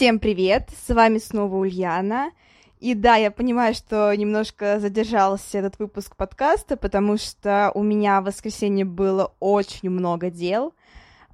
Всем 0.00 0.18
привет! 0.18 0.70
С 0.86 0.94
вами 0.94 1.18
снова 1.18 1.56
Ульяна. 1.56 2.30
И 2.78 2.94
да, 2.94 3.16
я 3.16 3.30
понимаю, 3.30 3.74
что 3.74 4.14
немножко 4.16 4.80
задержался 4.80 5.58
этот 5.58 5.78
выпуск 5.78 6.16
подкаста, 6.16 6.78
потому 6.78 7.18
что 7.18 7.70
у 7.74 7.82
меня 7.82 8.22
в 8.22 8.24
воскресенье 8.24 8.86
было 8.86 9.34
очень 9.40 9.90
много 9.90 10.30
дел. 10.30 10.72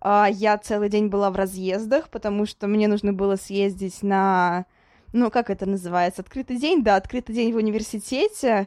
А, 0.00 0.26
я 0.28 0.58
целый 0.58 0.88
день 0.88 1.06
была 1.06 1.30
в 1.30 1.36
разъездах, 1.36 2.08
потому 2.08 2.44
что 2.44 2.66
мне 2.66 2.88
нужно 2.88 3.12
было 3.12 3.36
съездить 3.36 4.02
на, 4.02 4.66
ну, 5.12 5.30
как 5.30 5.48
это 5.48 5.64
называется, 5.64 6.22
открытый 6.22 6.56
день, 6.56 6.82
да, 6.82 6.96
открытый 6.96 7.36
день 7.36 7.52
в 7.52 7.58
университете, 7.58 8.66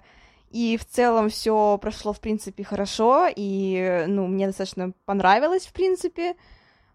и 0.50 0.78
в 0.78 0.86
целом 0.86 1.28
все 1.28 1.78
прошло, 1.78 2.14
в 2.14 2.22
принципе, 2.22 2.64
хорошо, 2.64 3.28
и, 3.36 4.06
ну, 4.08 4.28
мне 4.28 4.48
достаточно 4.48 4.94
понравилось, 5.04 5.66
в 5.66 5.74
принципе. 5.74 6.38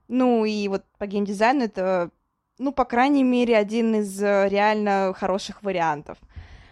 Ну, 0.08 0.46
и 0.46 0.68
вот 0.68 0.84
по 0.96 1.06
геймдизайну 1.06 1.64
это 1.64 2.10
ну, 2.58 2.72
по 2.72 2.84
крайней 2.84 3.24
мере, 3.24 3.56
один 3.56 3.96
из 3.96 4.22
э, 4.22 4.48
реально 4.48 5.14
хороших 5.16 5.62
вариантов. 5.62 6.18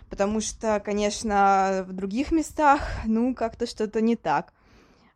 Потому 0.09 0.41
что, 0.41 0.81
конечно, 0.85 1.85
в 1.89 1.93
других 1.93 2.33
местах, 2.33 2.83
ну, 3.07 3.35
как-то 3.35 3.67
что-то 3.67 4.01
не 4.01 4.17
так. 4.17 4.53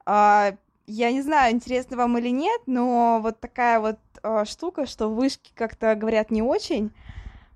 А, 0.04 0.56
я 0.86 1.12
не 1.12 1.22
знаю, 1.22 1.54
интересно 1.54 1.96
вам 1.96 2.16
или 2.18 2.30
нет, 2.30 2.62
но 2.66 3.20
вот 3.22 3.40
такая 3.40 3.80
вот 3.80 3.98
а, 4.22 4.44
штука, 4.44 4.86
что 4.86 5.08
вышки 5.08 5.50
как-то 5.54 5.94
говорят 5.94 6.30
не 6.30 6.42
очень, 6.42 6.92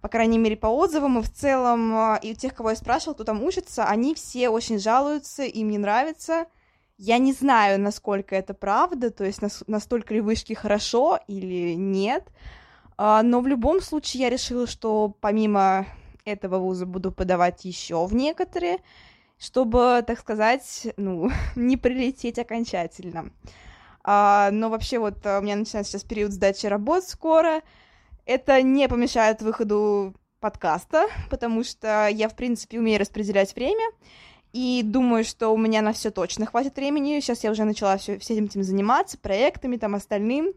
по 0.01 0.09
крайней 0.09 0.39
мере, 0.39 0.57
по 0.57 0.67
отзывам, 0.67 1.19
и 1.19 1.23
в 1.23 1.31
целом, 1.31 1.95
а, 1.95 2.19
и 2.23 2.33
у 2.33 2.35
тех, 2.35 2.55
кого 2.55 2.71
я 2.71 2.77
спрашивала, 2.77 3.15
кто 3.15 3.25
там 3.25 3.43
учится, 3.43 3.85
они 3.85 4.15
все 4.15 4.49
очень 4.49 4.79
жалуются, 4.79 5.45
им 5.45 5.71
не 5.71 5.79
нравится. 5.79 6.47
Я 6.99 7.19
не 7.19 7.33
знаю, 7.33 7.81
насколько 7.81 8.37
это 8.37 8.53
правда, 8.53 9.11
то 9.11 9.25
есть 9.25 9.41
настолько 9.67 10.13
ли 10.13 10.21
вышки 10.21 10.53
хорошо 10.53 11.19
или 11.29 11.75
нет, 11.75 12.29
но 13.01 13.41
в 13.41 13.47
любом 13.47 13.81
случае 13.81 14.25
я 14.25 14.31
решила, 14.31 14.67
что 14.67 15.15
помимо 15.21 15.87
этого 16.25 16.59
вуза 16.59 16.87
буду 16.87 17.13
подавать 17.13 17.65
еще 17.65 18.07
в 18.07 18.15
некоторые, 18.15 18.79
чтобы, 19.39 20.05
так 20.07 20.19
сказать, 20.21 20.89
ну, 20.97 21.31
не 21.57 21.77
прилететь 21.77 22.39
окончательно. 22.39 23.31
А, 24.03 24.51
но 24.53 24.71
вообще 24.71 24.99
вот 24.99 25.25
а, 25.27 25.39
у 25.39 25.43
меня 25.43 25.57
начинается 25.57 25.93
сейчас 25.93 26.05
период 26.05 26.33
сдачи 26.33 26.67
работ 26.67 27.05
скоро. 27.05 27.63
Это 28.27 28.63
не 28.63 28.89
помешает 28.89 29.43
выходу 29.43 30.15
подкаста, 30.41 31.09
потому 31.31 31.65
что 31.65 32.09
я, 32.09 32.29
в 32.29 32.37
принципе, 32.37 32.79
умею 32.79 33.01
распределять 33.01 33.55
время, 33.55 33.85
и 34.53 34.83
думаю, 34.85 35.25
что 35.25 35.51
у 35.51 35.57
меня 35.57 35.81
на 35.81 35.93
все 35.93 36.11
точно 36.11 36.45
хватит 36.47 36.77
времени. 36.77 37.21
Сейчас 37.21 37.45
я 37.45 37.51
уже 37.51 37.65
начала 37.65 37.97
все, 37.99 38.19
всем 38.19 38.47
этим 38.47 38.63
заниматься, 38.63 39.17
проектами, 39.17 39.77
там, 39.77 39.95
остальным. 39.95 40.53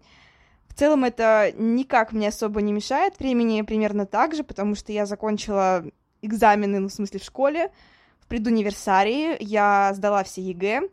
В 0.73 0.79
целом 0.79 1.03
это 1.03 1.53
никак 1.55 2.13
мне 2.13 2.29
особо 2.29 2.59
не 2.61 2.73
мешает. 2.73 3.19
Времени 3.19 3.61
примерно 3.61 4.07
так 4.07 4.33
же, 4.33 4.43
потому 4.43 4.73
что 4.73 4.91
я 4.91 5.05
закончила 5.05 5.85
экзамены, 6.23 6.79
ну, 6.79 6.87
в 6.87 6.93
смысле, 6.93 7.19
в 7.19 7.23
школе. 7.23 7.71
В 8.19 8.25
предуниверсарии 8.25 9.37
я 9.39 9.91
сдала 9.93 10.23
все 10.23 10.41
ЕГЭ, 10.41 10.89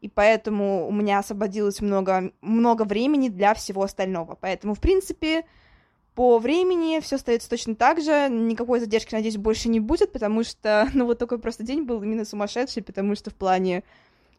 и 0.00 0.08
поэтому 0.08 0.88
у 0.88 0.90
меня 0.90 1.20
освободилось 1.20 1.80
много, 1.80 2.32
много 2.40 2.82
времени 2.82 3.28
для 3.28 3.54
всего 3.54 3.84
остального. 3.84 4.36
Поэтому, 4.40 4.74
в 4.74 4.80
принципе, 4.80 5.44
по 6.16 6.38
времени 6.40 6.98
все 6.98 7.14
остается 7.14 7.48
точно 7.48 7.76
так 7.76 8.00
же, 8.00 8.28
никакой 8.28 8.80
задержки, 8.80 9.14
надеюсь, 9.14 9.36
больше 9.36 9.68
не 9.68 9.78
будет, 9.78 10.10
потому 10.10 10.42
что, 10.42 10.88
ну, 10.94 11.04
вот 11.04 11.18
такой 11.20 11.38
просто 11.38 11.62
день 11.62 11.84
был 11.84 12.02
именно 12.02 12.24
сумасшедший, 12.24 12.82
потому 12.82 13.14
что 13.14 13.30
в 13.30 13.34
плане 13.34 13.84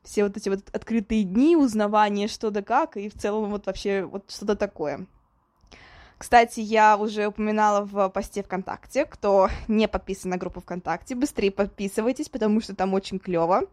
все 0.04 0.24
вот 0.24 0.38
эти 0.38 0.50
вот 0.50 0.60
открытые 0.74 1.24
дни, 1.24 1.56
узнавание 1.56 2.28
что 2.28 2.50
да 2.50 2.62
как, 2.62 2.98
и 2.98 3.10
в 3.10 3.14
целом 3.14 3.52
вот 3.52 3.66
вообще 3.66 4.04
вот 4.04 4.30
что-то 4.32 4.56
такое. 4.56 5.06
Кстати, 6.18 6.60
я 6.60 6.98
уже 6.98 7.28
упоминала 7.28 7.84
в 7.84 8.10
посте 8.10 8.44
ВКонтакте, 8.44 9.06
кто 9.06 9.50
не 9.68 9.88
подписан 9.88 10.30
на 10.30 10.38
группу 10.38 10.62
ВКонтакте, 10.62 11.16
быстрее 11.16 11.50
подписывайтесь, 11.50 12.30
потому 12.30 12.62
что 12.62 12.76
там 12.76 12.94
очень 12.94 13.18
клево. 13.18 13.64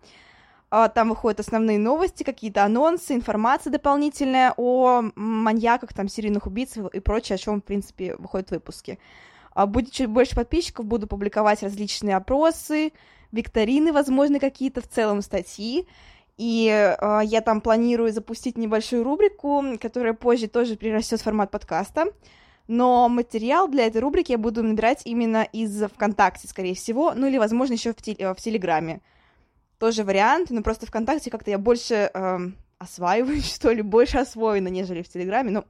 А, 0.71 0.89
там 0.89 1.11
выходят 1.11 1.41
основные 1.41 1.79
новости, 1.79 2.25
какие-то 2.25 2.65
анонсы, 2.65 3.15
информация 3.15 3.71
дополнительная 3.71 4.55
о 4.57 5.03
маньяках, 5.15 5.93
там, 5.95 6.09
серийных 6.09 6.47
убийц 6.47 6.77
и 6.77 7.01
прочее, 7.01 7.37
о 7.37 7.39
чем, 7.39 7.61
в 7.61 7.65
принципе, 7.65 8.17
выходят 8.17 8.51
выпуски. 8.51 8.99
А, 9.55 9.67
будет 9.67 9.93
чуть 9.93 10.09
больше 10.09 10.35
подписчиков, 10.35 10.85
буду 10.85 11.07
публиковать 11.07 11.63
различные 11.63 12.17
опросы, 12.17 12.93
викторины, 13.33 13.93
возможно, 13.93 14.41
какие-то 14.41 14.81
в 14.81 14.89
целом 14.89 15.23
статьи. 15.23 15.87
И 16.39 16.69
э, 16.69 17.21
я 17.25 17.41
там 17.41 17.61
планирую 17.61 18.13
запустить 18.13 18.57
небольшую 18.57 19.03
рубрику, 19.05 19.63
которая 19.81 20.15
позже 20.15 20.47
тоже 20.47 20.77
перерастет 20.77 21.21
в 21.21 21.25
формат 21.25 21.51
подкаста. 21.51 22.07
Но 22.69 23.09
материал 23.09 23.67
для 23.67 23.87
этой 23.87 24.01
рубрики 24.01 24.33
я 24.33 24.39
буду 24.39 24.63
набирать 24.63 25.03
именно 25.05 25.43
из 25.43 25.83
ВКонтакте, 25.83 26.47
скорее 26.47 26.75
всего, 26.75 27.13
ну 27.15 27.27
или, 27.27 27.39
возможно, 27.39 27.73
еще 27.73 27.93
в, 27.93 27.97
тел- 27.97 28.35
в 28.35 28.37
Телеграме. 28.37 29.01
Тоже 29.79 30.05
вариант, 30.05 30.51
но 30.51 30.63
просто 30.63 30.87
ВКонтакте 30.87 31.31
как-то 31.31 31.51
я 31.51 31.59
больше 31.59 32.11
э, 32.13 32.39
осваиваюсь, 32.79 33.53
что 33.55 33.73
ли, 33.73 33.83
больше 33.83 34.19
освоена, 34.19 34.69
нежели 34.69 35.03
в 35.03 35.09
Телеграме. 35.09 35.51
Но 35.51 35.65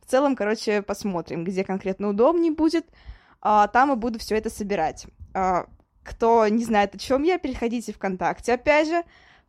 в 0.00 0.10
целом, 0.10 0.34
короче, 0.34 0.82
посмотрим, 0.82 1.44
где 1.44 1.64
конкретно 1.64 2.08
удобнее 2.08 2.52
будет. 2.52 2.86
А, 3.42 3.66
там 3.68 3.92
и 3.92 3.96
буду 3.96 4.18
все 4.18 4.36
это 4.36 4.50
собирать. 4.50 5.06
А, 5.34 5.66
кто 6.04 6.46
не 6.48 6.64
знает, 6.64 6.94
о 6.94 6.98
чем 6.98 7.24
я, 7.24 7.38
переходите 7.38 7.92
ВКонтакте, 7.92 8.54
опять 8.54 8.88
же. 8.88 9.02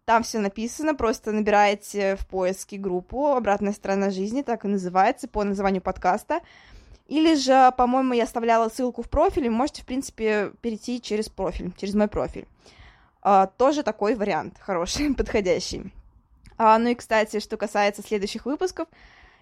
Там 0.07 0.23
все 0.23 0.39
написано, 0.39 0.95
просто 0.95 1.33
набираете 1.33 2.15
в 2.15 2.25
поиске 2.27 2.77
группу 2.77 3.33
«Обратная 3.33 3.73
сторона 3.73 4.09
жизни», 4.09 4.41
так 4.41 4.63
и 4.63 4.69
называется, 4.69 5.27
по 5.27 5.43
названию 5.43 5.81
подкаста. 5.81 6.39
Или 7.07 7.35
же, 7.35 7.73
по-моему, 7.77 8.13
я 8.13 8.23
оставляла 8.23 8.69
ссылку 8.69 9.01
в 9.01 9.09
профиле, 9.09 9.49
можете, 9.49 9.81
в 9.81 9.85
принципе, 9.85 10.53
перейти 10.61 11.01
через 11.01 11.27
профиль, 11.27 11.73
через 11.75 11.93
мой 11.93 12.07
профиль. 12.07 12.47
А, 13.21 13.47
тоже 13.47 13.83
такой 13.83 14.15
вариант 14.15 14.53
хороший, 14.61 15.13
подходящий. 15.17 15.91
А, 16.57 16.77
ну 16.79 16.87
и, 16.87 16.95
кстати, 16.95 17.41
что 17.41 17.57
касается 17.57 18.01
следующих 18.01 18.45
выпусков, 18.45 18.87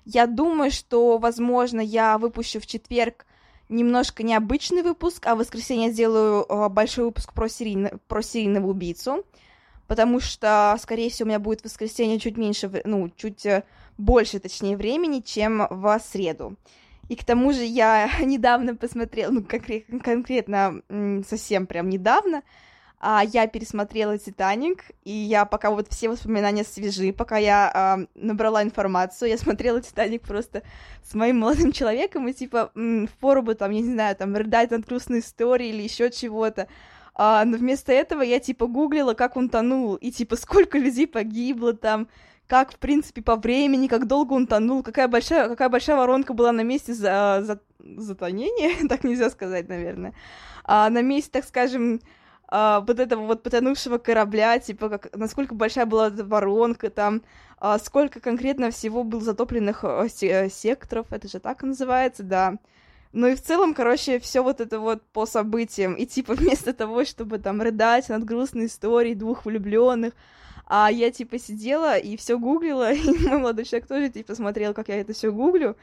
я 0.03 0.25
думаю, 0.25 0.71
что, 0.71 1.19
возможно, 1.19 1.79
я 1.79 2.17
выпущу 2.17 2.59
в 2.59 2.65
четверг 2.65 3.27
немножко 3.69 4.23
необычный 4.23 4.81
выпуск, 4.81 5.27
а 5.27 5.35
в 5.35 5.37
воскресенье 5.37 5.91
сделаю 5.91 6.51
а, 6.51 6.69
большой 6.69 7.05
выпуск 7.05 7.33
про, 7.33 7.49
серийно, 7.49 7.99
про 8.07 8.23
серийного 8.23 8.65
убийцу 8.65 9.23
потому 9.87 10.19
что, 10.19 10.75
скорее 10.79 11.09
всего, 11.09 11.27
у 11.27 11.29
меня 11.29 11.39
будет 11.39 11.61
в 11.61 11.65
воскресенье 11.65 12.19
чуть 12.19 12.37
меньше, 12.37 12.69
ну, 12.85 13.09
чуть 13.15 13.45
э, 13.45 13.63
больше, 13.97 14.39
точнее, 14.39 14.77
времени, 14.77 15.21
чем 15.21 15.67
в 15.69 15.99
среду. 15.99 16.55
И 17.07 17.15
к 17.15 17.23
тому 17.23 17.53
же 17.53 17.63
я 17.63 18.09
недавно 18.21 18.75
посмотрела, 18.75 19.31
ну, 19.31 19.43
конкрет, 19.43 19.85
конкретно 20.03 20.81
совсем 21.27 21.67
прям 21.67 21.89
недавно, 21.89 22.41
а 22.99 23.23
я 23.23 23.45
пересмотрела 23.45 24.17
«Титаник», 24.17 24.85
и 25.03 25.11
я 25.11 25.45
пока 25.45 25.69
вот 25.69 25.87
все 25.91 26.09
воспоминания 26.09 26.63
свежи, 26.63 27.13
пока 27.13 27.37
я 27.37 27.71
а, 27.71 27.99
набрала 28.15 28.63
информацию, 28.63 29.29
я 29.29 29.37
смотрела 29.37 29.81
«Титаник» 29.81 30.23
просто 30.23 30.63
с 31.03 31.13
моим 31.13 31.39
молодым 31.39 31.71
человеком, 31.71 32.27
и 32.27 32.33
типа 32.33 32.71
м, 32.73 33.07
впору 33.07 33.43
бы 33.43 33.53
там, 33.53 33.71
я 33.71 33.81
не 33.81 33.91
знаю, 33.91 34.15
там, 34.15 34.35
рыдать 34.35 34.71
над 34.71 34.85
грустной 34.85 35.19
историей 35.19 35.69
или 35.69 35.83
еще 35.83 36.09
чего-то, 36.09 36.67
а, 37.15 37.45
но 37.45 37.57
вместо 37.57 37.93
этого 37.93 38.21
я, 38.21 38.39
типа, 38.39 38.67
гуглила, 38.67 39.13
как 39.13 39.37
он 39.37 39.49
тонул, 39.49 39.95
и, 39.95 40.11
типа, 40.11 40.35
сколько 40.35 40.77
людей 40.77 41.07
погибло 41.07 41.73
там, 41.73 42.09
как, 42.47 42.73
в 42.73 42.77
принципе, 42.77 43.21
по 43.21 43.37
времени, 43.37 43.87
как 43.87 44.05
долго 44.05 44.33
он 44.33 44.47
тонул, 44.47 44.83
какая 44.83 45.07
большая, 45.07 45.47
какая 45.47 45.69
большая 45.69 45.97
воронка 45.97 46.33
была 46.33 46.51
на 46.51 46.61
месте 46.61 46.93
за, 46.93 47.41
за, 47.41 47.59
затонения, 47.79 48.87
так 48.89 49.03
нельзя 49.03 49.29
сказать, 49.29 49.69
наверное, 49.69 50.13
а, 50.65 50.89
на 50.89 51.01
месте, 51.01 51.31
так 51.31 51.45
скажем, 51.45 52.01
а, 52.47 52.81
вот 52.81 52.99
этого 52.99 53.25
вот 53.25 53.43
потонувшего 53.43 53.97
корабля, 53.97 54.59
типа, 54.59 54.89
как, 54.89 55.15
насколько 55.15 55.55
большая 55.55 55.85
была 55.85 56.09
воронка 56.09 56.89
там, 56.89 57.21
а, 57.57 57.79
сколько 57.79 58.19
конкретно 58.19 58.71
всего 58.71 59.03
было 59.03 59.21
затопленных 59.21 59.83
а, 59.83 60.07
секторов, 60.09 61.07
это 61.11 61.27
же 61.27 61.39
так 61.39 61.63
называется, 61.63 62.23
да, 62.23 62.57
ну 63.15 63.27
и 63.27 63.35
в 63.35 63.41
целом, 63.41 63.73
короче, 63.73 64.19
все 64.19 64.43
вот 64.43 64.59
это 64.59 64.79
вот 64.79 65.01
по 65.13 65.25
событиям. 65.25 65.93
И 65.93 66.05
типа 66.05 66.33
вместо 66.35 66.73
того, 66.73 67.05
чтобы 67.05 67.39
там 67.39 67.61
рыдать 67.61 68.09
над 68.09 68.25
грустной 68.25 68.65
историей 68.65 69.15
двух 69.15 69.45
влюбленных, 69.45 70.13
а 70.67 70.89
я, 70.91 71.11
типа, 71.11 71.37
сидела 71.39 71.97
и 71.97 72.17
все 72.17 72.37
гуглила, 72.37 72.91
и 72.93 73.27
мой 73.27 73.39
молодой 73.39 73.65
человек 73.65 73.87
тоже, 73.87 74.09
типа, 74.09 74.35
смотрел, 74.35 74.73
как 74.73 74.89
я 74.89 74.99
это 74.99 75.13
все 75.13 75.31
гуглю, 75.31 75.77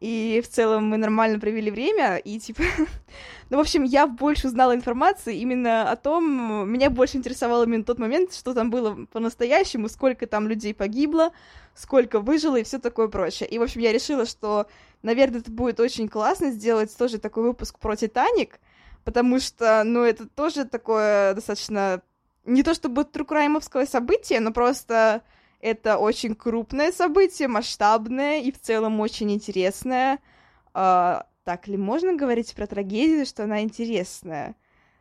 и 0.00 0.42
в 0.44 0.48
целом 0.48 0.88
мы 0.88 0.98
нормально 0.98 1.38
провели 1.38 1.70
время, 1.70 2.16
и, 2.16 2.38
типа, 2.38 2.62
ну, 3.50 3.56
в 3.56 3.60
общем, 3.60 3.82
я 3.82 4.06
больше 4.06 4.48
узнала 4.48 4.74
информации 4.74 5.36
именно 5.36 5.90
о 5.90 5.96
том, 5.96 6.70
меня 6.70 6.90
больше 6.90 7.16
интересовал 7.16 7.62
именно 7.62 7.84
тот 7.84 7.98
момент, 7.98 8.34
что 8.34 8.52
там 8.52 8.70
было 8.70 9.06
по-настоящему, 9.12 9.88
сколько 9.88 10.26
там 10.26 10.48
людей 10.48 10.74
погибло, 10.74 11.32
сколько 11.74 12.20
выжило 12.20 12.56
и 12.56 12.62
все 12.62 12.78
такое 12.78 13.08
прочее. 13.08 13.48
И, 13.48 13.58
в 13.58 13.62
общем, 13.62 13.80
я 13.80 13.92
решила, 13.92 14.26
что, 14.26 14.66
наверное, 15.02 15.40
это 15.40 15.50
будет 15.50 15.80
очень 15.80 16.08
классно 16.08 16.50
сделать 16.50 16.94
тоже 16.96 17.18
такой 17.18 17.44
выпуск 17.44 17.78
про 17.78 17.96
Титаник, 17.96 18.60
потому 19.04 19.40
что, 19.40 19.82
ну, 19.84 20.02
это 20.02 20.28
тоже 20.28 20.66
такое 20.66 21.34
достаточно 21.34 22.02
не 22.44 22.62
то 22.62 22.74
чтобы 22.74 23.04
трукраймовское 23.04 23.86
событие, 23.86 24.40
но 24.40 24.52
просто 24.52 25.22
это 25.66 25.98
очень 25.98 26.36
крупное 26.36 26.92
событие, 26.92 27.48
масштабное 27.48 28.40
и 28.40 28.52
в 28.52 28.60
целом 28.60 29.00
очень 29.00 29.32
интересное. 29.32 30.20
А, 30.74 31.26
так 31.42 31.66
ли 31.66 31.76
можно 31.76 32.14
говорить 32.14 32.54
про 32.54 32.68
трагедию, 32.68 33.26
что 33.26 33.44
она 33.44 33.62
интересная? 33.62 34.54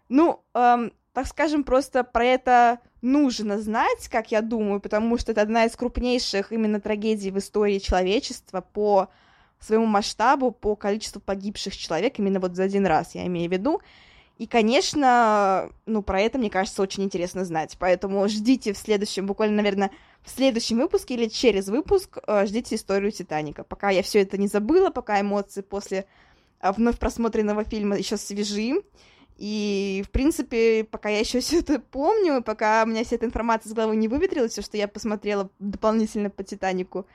Ну, 0.10 0.44
эм, 0.56 0.92
так 1.14 1.28
скажем, 1.28 1.64
просто 1.64 2.04
про 2.04 2.26
это 2.26 2.80
нужно 3.04 3.62
знать, 3.62 4.10
как 4.10 4.32
я 4.32 4.42
думаю, 4.42 4.80
потому 4.80 5.20
что 5.20 5.34
это 5.34 5.42
одна 5.42 5.66
из 5.66 5.76
крупнейших 5.76 6.52
именно 6.52 6.82
трагедий 6.82 7.30
в 7.30 7.38
истории 7.38 7.78
человечества 7.78 8.62
по 8.62 9.10
своему 9.60 9.86
масштабу, 9.86 10.50
по 10.50 10.76
количеству 10.76 11.22
погибших 11.22 11.78
человек, 11.78 12.18
именно 12.18 12.40
вот 12.40 12.56
за 12.56 12.64
один 12.64 12.88
раз, 12.88 13.14
я 13.14 13.28
имею 13.28 13.50
в 13.50 13.54
виду. 13.54 13.82
И, 14.40 14.48
конечно, 14.48 15.70
ну, 15.86 16.02
про 16.02 16.22
это, 16.22 16.38
мне 16.38 16.50
кажется, 16.50 16.82
очень 16.82 17.04
интересно 17.04 17.46
знать. 17.46 17.78
Поэтому 17.80 18.28
ждите 18.28 18.74
в 18.74 18.78
следующем, 18.78 19.28
буквально, 19.28 19.58
наверное, 19.58 19.92
в 20.26 20.30
следующем 20.32 20.78
выпуске 20.78 21.14
или 21.14 21.28
через 21.28 21.68
выпуск 21.68 22.18
э, 22.26 22.46
ждите 22.48 22.76
историю 22.76 23.12
Титаника. 23.12 23.64
Пока 23.64 23.92
я 23.92 24.02
все 24.02 24.22
это 24.22 24.38
не 24.38 24.48
забыла, 24.48 24.90
пока 24.90 25.22
эмоции 25.22 25.62
после 25.62 26.06
э, 26.60 26.72
вновь 26.72 26.98
просмотренного 26.98 27.64
фильма 27.64 27.98
еще 27.98 28.18
свежи. 28.18 28.82
И, 29.38 30.04
в 30.06 30.10
принципе, 30.10 30.84
пока 30.84 31.10
я 31.10 31.20
еще 31.20 31.40
все 31.42 31.60
это 31.60 31.80
помню, 31.80 32.42
пока 32.42 32.84
у 32.84 32.88
меня 32.88 33.04
вся 33.04 33.18
эта 33.18 33.26
информация 33.26 33.70
с 33.70 33.74
головы 33.74 33.96
не 33.96 34.08
выветрилась, 34.08 34.54
все, 34.54 34.62
что 34.62 34.78
я 34.78 34.88
посмотрела 34.88 35.50
дополнительно 35.60 36.30
по 36.30 36.44
Титанику, 36.44 37.06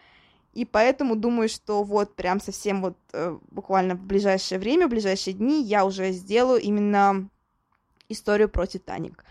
и 0.52 0.64
поэтому 0.64 1.14
думаю, 1.14 1.48
что 1.48 1.82
вот 1.82 2.16
прям 2.16 2.40
совсем 2.40 2.82
вот 2.82 2.96
э, 3.12 3.38
буквально 3.50 3.94
в 3.94 4.04
ближайшее 4.04 4.58
время, 4.58 4.86
в 4.86 4.90
ближайшие 4.90 5.34
дни 5.34 5.62
я 5.62 5.84
уже 5.84 6.10
сделаю 6.10 6.60
именно 6.60 7.28
историю 8.08 8.48
про 8.48 8.66
Титаник. 8.66 9.24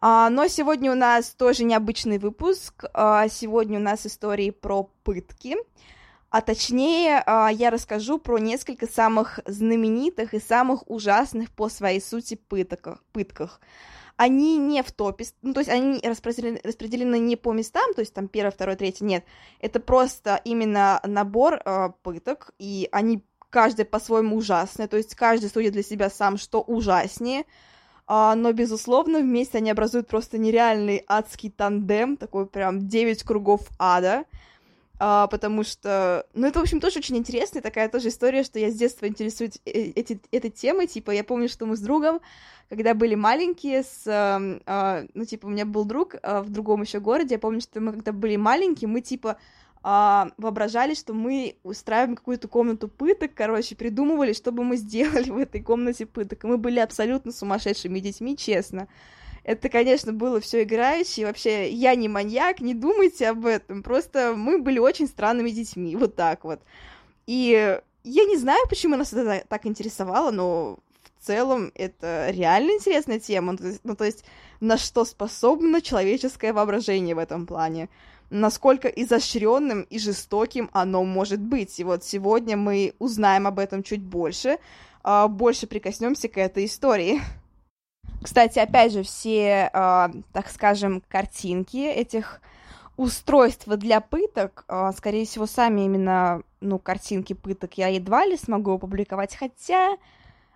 А, 0.00 0.30
но 0.30 0.46
сегодня 0.48 0.92
у 0.92 0.94
нас 0.94 1.30
тоже 1.30 1.64
необычный 1.64 2.18
выпуск. 2.18 2.84
А, 2.94 3.28
сегодня 3.28 3.78
у 3.78 3.82
нас 3.82 4.06
истории 4.06 4.50
про 4.50 4.84
пытки. 5.04 5.56
А 6.30 6.40
точнее, 6.40 7.22
а, 7.26 7.48
я 7.48 7.70
расскажу 7.70 8.18
про 8.18 8.38
несколько 8.38 8.86
самых 8.86 9.40
знаменитых 9.46 10.32
и 10.32 10.40
самых 10.40 10.88
ужасных 10.88 11.50
по 11.50 11.68
своей 11.68 12.00
сути 12.00 12.34
пыток, 12.34 13.02
пытках 13.12 13.60
они 14.20 14.58
не 14.58 14.82
в 14.82 14.92
топе, 14.92 15.24
ну, 15.40 15.54
то 15.54 15.60
есть 15.60 15.70
они 15.70 15.98
распределены, 16.04 16.60
распределены 16.62 17.18
не 17.18 17.36
по 17.36 17.54
местам, 17.54 17.94
то 17.94 18.00
есть 18.00 18.12
там 18.12 18.28
первое, 18.28 18.50
второе, 18.50 18.76
третье, 18.76 19.02
нет. 19.02 19.24
Это 19.60 19.80
просто 19.80 20.38
именно 20.44 21.00
набор 21.04 21.54
э, 21.54 21.88
пыток, 22.02 22.50
и 22.58 22.86
они 22.92 23.24
каждый 23.48 23.86
по-своему 23.86 24.36
ужасные, 24.36 24.88
то 24.88 24.98
есть 24.98 25.14
каждый 25.14 25.48
судит 25.48 25.72
для 25.72 25.82
себя 25.82 26.10
сам, 26.10 26.36
что 26.36 26.60
ужаснее, 26.60 27.46
но, 28.10 28.52
безусловно, 28.52 29.20
вместе 29.20 29.58
они 29.58 29.70
образуют 29.70 30.08
просто 30.08 30.36
нереальный 30.36 31.04
адский 31.06 31.48
тандем, 31.48 32.16
такой 32.16 32.46
прям 32.46 32.88
9 32.88 33.22
кругов 33.22 33.68
ада, 33.78 34.24
а, 34.98 35.28
потому 35.28 35.62
что, 35.62 36.26
ну, 36.34 36.48
это, 36.48 36.58
в 36.58 36.62
общем, 36.62 36.80
тоже 36.80 36.98
очень 36.98 37.16
интересная 37.16 37.62
такая 37.62 37.88
тоже 37.88 38.08
история, 38.08 38.42
что 38.42 38.58
я 38.58 38.70
с 38.70 38.74
детства 38.74 39.06
интересуюсь 39.06 39.58
э, 39.64 39.92
эти, 39.94 40.20
этой 40.32 40.50
темой, 40.50 40.88
типа, 40.88 41.12
я 41.12 41.22
помню, 41.22 41.48
что 41.48 41.66
мы 41.66 41.76
с 41.76 41.80
другом, 41.80 42.20
когда 42.68 42.94
были 42.94 43.14
маленькие, 43.14 43.84
с, 43.84 44.02
а, 44.06 45.04
ну, 45.14 45.24
типа, 45.24 45.46
у 45.46 45.50
меня 45.50 45.64
был 45.64 45.84
друг 45.84 46.16
а, 46.22 46.42
в 46.42 46.50
другом 46.50 46.82
еще 46.82 46.98
городе, 46.98 47.36
я 47.36 47.38
помню, 47.38 47.60
что 47.60 47.80
мы, 47.80 47.92
когда 47.92 48.12
были 48.12 48.34
маленькие, 48.34 48.88
мы, 48.88 49.00
типа, 49.02 49.36
а, 49.82 50.28
воображали, 50.36 50.94
что 50.94 51.14
мы 51.14 51.56
устраиваем 51.62 52.16
какую-то 52.16 52.48
комнату 52.48 52.88
пыток, 52.88 53.32
короче, 53.34 53.76
придумывали, 53.76 54.32
что 54.32 54.52
бы 54.52 54.62
мы 54.64 54.76
сделали 54.76 55.30
в 55.30 55.38
этой 55.38 55.62
комнате 55.62 56.06
пыток, 56.06 56.44
мы 56.44 56.58
были 56.58 56.80
абсолютно 56.80 57.32
сумасшедшими 57.32 57.98
детьми, 58.00 58.36
честно. 58.36 58.88
Это, 59.42 59.70
конечно, 59.70 60.12
было 60.12 60.40
все 60.40 60.64
играюще. 60.64 61.24
Вообще, 61.24 61.70
я 61.70 61.94
не 61.94 62.08
маньяк, 62.08 62.60
не 62.60 62.74
думайте 62.74 63.28
об 63.28 63.46
этом. 63.46 63.82
Просто 63.82 64.34
мы 64.36 64.58
были 64.58 64.78
очень 64.78 65.06
странными 65.06 65.50
детьми. 65.50 65.96
Вот 65.96 66.14
так 66.14 66.44
вот. 66.44 66.60
И 67.26 67.80
я 68.04 68.24
не 68.24 68.36
знаю, 68.36 68.60
почему 68.68 68.96
нас 68.96 69.12
это 69.12 69.44
так 69.48 69.66
интересовало, 69.66 70.30
но 70.30 70.78
в 71.18 71.26
целом 71.26 71.72
это 71.74 72.30
реально 72.30 72.72
интересная 72.72 73.18
тема. 73.18 73.56
Ну, 73.82 73.96
то 73.96 74.04
есть, 74.04 74.24
на 74.60 74.76
что 74.76 75.04
способно 75.04 75.80
человеческое 75.80 76.52
воображение 76.52 77.14
в 77.14 77.18
этом 77.18 77.46
плане. 77.46 77.88
Насколько 78.30 78.88
изощренным 78.88 79.82
и 79.82 79.98
жестоким 79.98 80.70
оно 80.72 81.04
может 81.04 81.40
быть. 81.40 81.78
И 81.80 81.84
вот 81.84 82.04
сегодня 82.04 82.56
мы 82.56 82.94
узнаем 82.98 83.46
об 83.46 83.58
этом 83.58 83.82
чуть 83.82 84.02
больше, 84.02 84.58
а, 85.02 85.28
больше 85.28 85.66
прикоснемся 85.66 86.28
к 86.28 86.38
этой 86.38 86.66
истории. 86.66 87.20
Кстати, 88.22 88.58
опять 88.58 88.92
же, 88.92 89.02
все, 89.02 89.70
э, 89.72 90.08
так 90.32 90.50
скажем, 90.50 91.02
картинки 91.08 91.78
этих 91.78 92.42
устройств 92.98 93.66
для 93.66 94.02
пыток, 94.02 94.64
э, 94.68 94.90
скорее 94.94 95.24
всего, 95.24 95.46
сами 95.46 95.82
именно, 95.82 96.42
ну, 96.60 96.78
картинки 96.78 97.32
пыток 97.32 97.78
я 97.78 97.88
едва 97.88 98.26
ли 98.26 98.36
смогу 98.36 98.72
опубликовать, 98.72 99.34
хотя 99.34 99.96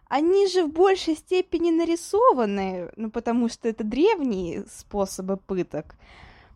они 0.09 0.47
же 0.47 0.65
в 0.65 0.73
большей 0.73 1.17
степени 1.17 1.71
нарисованы, 1.71 2.91
ну, 2.97 3.11
потому 3.11 3.49
что 3.49 3.67
это 3.67 3.83
древние 3.83 4.65
способы 4.71 5.39
пыток. 5.39 5.95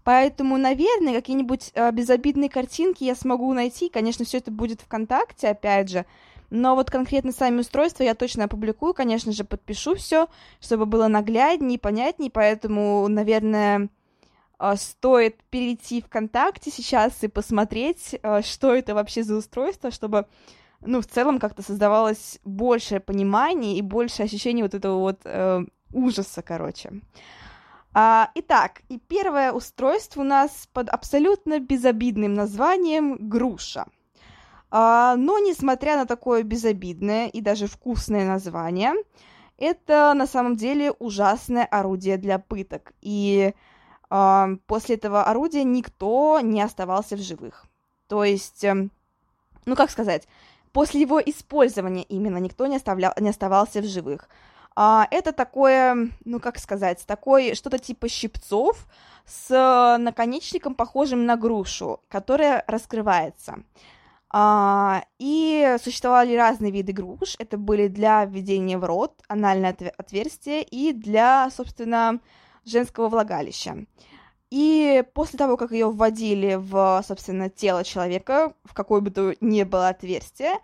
Поэтому, 0.08 0.56
наверное, 0.56 1.12
какие-нибудь 1.12 1.70
э, 1.74 1.90
безобидные 1.92 2.48
картинки 2.48 3.04
я 3.04 3.14
смогу 3.14 3.52
найти. 3.52 3.90
Конечно, 3.90 4.24
все 4.24 4.38
это 4.38 4.50
будет 4.50 4.80
ВКонтакте, 4.80 5.48
опять 5.48 5.90
же. 5.90 6.06
Но 6.48 6.74
вот 6.74 6.90
конкретно 6.90 7.30
сами 7.30 7.60
устройства 7.60 8.04
я 8.04 8.14
точно 8.14 8.44
опубликую, 8.44 8.94
конечно 8.94 9.32
же, 9.32 9.44
подпишу 9.44 9.96
все, 9.96 10.28
чтобы 10.62 10.86
было 10.86 11.08
нагляднее, 11.08 11.78
понятнее, 11.78 12.30
поэтому, 12.30 13.06
наверное, 13.06 13.90
а, 14.56 14.76
стоит 14.76 15.44
перейти 15.50 16.00
ВКонтакте 16.00 16.70
сейчас 16.70 17.22
и 17.22 17.28
посмотреть, 17.28 18.18
а, 18.22 18.40
что 18.40 18.74
это 18.74 18.94
вообще 18.94 19.22
за 19.22 19.36
устройство, 19.36 19.90
чтобы, 19.90 20.24
ну, 20.80 21.02
в 21.02 21.06
целом 21.06 21.38
как-то 21.38 21.60
создавалось 21.60 22.38
большее 22.46 23.00
понимание 23.00 23.76
и 23.76 23.82
больше 23.82 24.22
ощущение 24.22 24.64
вот 24.64 24.72
этого 24.72 25.00
вот 25.00 25.20
э, 25.24 25.66
ужаса, 25.92 26.40
короче. 26.40 26.92
А, 27.94 28.30
итак, 28.34 28.82
и 28.88 28.98
первое 28.98 29.52
устройство 29.52 30.20
у 30.20 30.24
нас 30.24 30.68
под 30.72 30.88
абсолютно 30.88 31.58
безобидным 31.58 32.34
названием 32.34 33.16
«Груша». 33.28 33.86
А, 34.70 35.16
но, 35.16 35.38
несмотря 35.38 35.96
на 35.96 36.06
такое 36.06 36.42
безобидное 36.42 37.28
и 37.28 37.40
даже 37.40 37.66
вкусное 37.66 38.26
название, 38.26 38.92
это 39.56 40.12
на 40.14 40.26
самом 40.26 40.56
деле 40.56 40.92
ужасное 40.92 41.64
орудие 41.64 42.18
для 42.18 42.38
пыток. 42.38 42.92
И 43.00 43.54
а, 44.10 44.50
после 44.66 44.96
этого 44.96 45.24
орудия 45.24 45.64
никто 45.64 46.40
не 46.40 46.62
оставался 46.62 47.16
в 47.16 47.20
живых. 47.20 47.64
То 48.08 48.24
есть, 48.24 48.62
эм, 48.64 48.90
ну 49.66 49.74
как 49.76 49.90
сказать, 49.90 50.28
после 50.72 51.00
его 51.00 51.20
использования 51.20 52.04
именно 52.04 52.38
никто 52.38 52.66
не, 52.66 52.76
оставлял, 52.76 53.12
не 53.18 53.30
оставался 53.30 53.80
в 53.80 53.86
живых. 53.86 54.28
А, 54.80 55.08
это 55.10 55.32
такое, 55.32 56.12
ну 56.24 56.38
как 56.38 56.56
сказать, 56.60 57.04
такое 57.04 57.56
что-то 57.56 57.80
типа 57.80 58.08
щипцов 58.08 58.86
с 59.26 59.96
наконечником, 59.98 60.76
похожим 60.76 61.26
на 61.26 61.34
грушу, 61.34 62.00
которая 62.08 62.62
раскрывается. 62.68 63.64
А, 64.32 65.02
и 65.18 65.76
существовали 65.82 66.36
разные 66.36 66.70
виды 66.70 66.92
груш. 66.92 67.34
Это 67.40 67.58
были 67.58 67.88
для 67.88 68.24
введения 68.24 68.78
в 68.78 68.84
рот, 68.84 69.20
анальное 69.26 69.76
отверстие 69.96 70.62
и 70.62 70.92
для, 70.92 71.50
собственно, 71.50 72.20
женского 72.64 73.08
влагалища. 73.08 73.84
И 74.50 75.02
после 75.12 75.40
того, 75.40 75.56
как 75.56 75.72
ее 75.72 75.90
вводили 75.90 76.54
в, 76.54 77.02
собственно, 77.04 77.50
тело 77.50 77.82
человека, 77.82 78.52
в 78.62 78.74
какое 78.74 79.00
бы 79.00 79.10
то 79.10 79.34
ни 79.40 79.64
было 79.64 79.88
отверстие, 79.88 80.54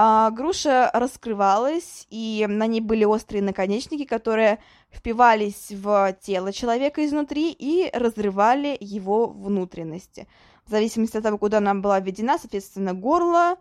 а, 0.00 0.30
груша 0.30 0.92
раскрывалась, 0.94 2.06
и 2.08 2.46
на 2.48 2.68
ней 2.68 2.80
были 2.80 3.04
острые 3.04 3.42
наконечники, 3.42 4.04
которые 4.04 4.60
впивались 4.92 5.72
в 5.72 6.16
тело 6.20 6.52
человека 6.52 7.04
изнутри 7.04 7.50
и 7.50 7.90
разрывали 7.92 8.76
его 8.78 9.26
внутренности 9.26 10.28
в 10.64 10.70
зависимости 10.70 11.16
от 11.16 11.24
того, 11.24 11.36
куда 11.36 11.58
она 11.58 11.74
была 11.74 11.98
введена, 11.98 12.38
соответственно, 12.38 12.94
горло, 12.94 13.56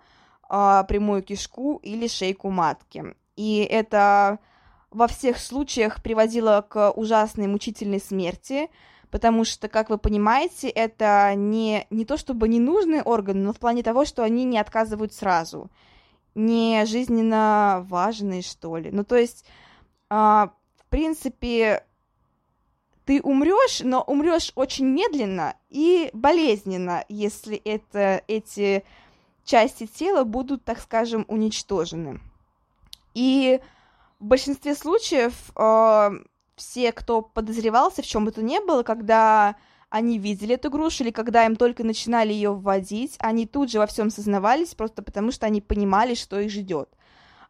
а, 0.47 0.83
прямую 0.83 1.23
кишку 1.23 1.79
или 1.81 2.07
шейку 2.07 2.51
матки. 2.51 3.15
И 3.35 3.67
это 3.67 4.37
во 4.91 5.07
всех 5.07 5.39
случаях 5.39 6.03
приводило 6.03 6.63
к 6.69 6.91
ужасной 6.91 7.47
мучительной 7.47 7.99
смерти, 7.99 8.69
потому 9.09 9.43
что, 9.43 9.69
как 9.69 9.89
вы 9.89 9.97
понимаете, 9.97 10.69
это 10.69 11.33
не, 11.35 11.87
не 11.89 12.05
то 12.05 12.15
чтобы 12.15 12.47
ненужные 12.47 13.01
органы, 13.01 13.39
но 13.43 13.53
в 13.53 13.57
плане 13.57 13.81
того, 13.81 14.05
что 14.05 14.21
они 14.21 14.43
не 14.43 14.59
отказывают 14.59 15.13
сразу, 15.13 15.71
не 16.37 16.85
жизненно 16.85 17.85
важные, 17.89 18.41
что 18.41 18.77
ли. 18.77 18.91
Ну, 18.91 19.03
то 19.03 19.15
есть, 19.15 19.43
э, 20.09 20.13
в 20.15 20.85
принципе, 20.89 21.83
ты 23.05 23.21
умрешь, 23.21 23.81
но 23.83 24.01
умрешь 24.01 24.51
очень 24.55 24.85
медленно 24.85 25.55
и 25.69 26.09
болезненно, 26.13 27.03
если 27.09 27.57
это, 27.57 28.21
эти 28.27 28.83
части 29.43 29.87
тела 29.87 30.23
будут, 30.23 30.63
так 30.63 30.79
скажем, 30.79 31.25
уничтожены. 31.27 32.19
И 33.13 33.59
в 34.19 34.25
большинстве 34.25 34.75
случаев 34.75 35.33
э, 35.55 36.09
все, 36.55 36.91
кто 36.91 37.21
подозревался 37.21 38.01
в 38.01 38.05
чем 38.05 38.25
бы 38.25 38.31
то 38.31 38.43
ни 38.43 38.59
было, 38.59 38.83
когда 38.83 39.55
они 39.89 40.19
видели 40.19 40.55
эту 40.55 40.69
грушу 40.69 41.03
или 41.03 41.11
когда 41.11 41.45
им 41.45 41.55
только 41.55 41.83
начинали 41.83 42.33
ее 42.33 42.53
вводить, 42.53 43.15
они 43.19 43.45
тут 43.45 43.71
же 43.71 43.79
во 43.79 43.87
всем 43.87 44.09
сознавались, 44.09 44.75
просто 44.75 45.01
потому 45.01 45.31
что 45.31 45.45
они 45.45 45.61
понимали, 45.61 46.13
что 46.13 46.39
их 46.39 46.51
ждет. 46.51 46.89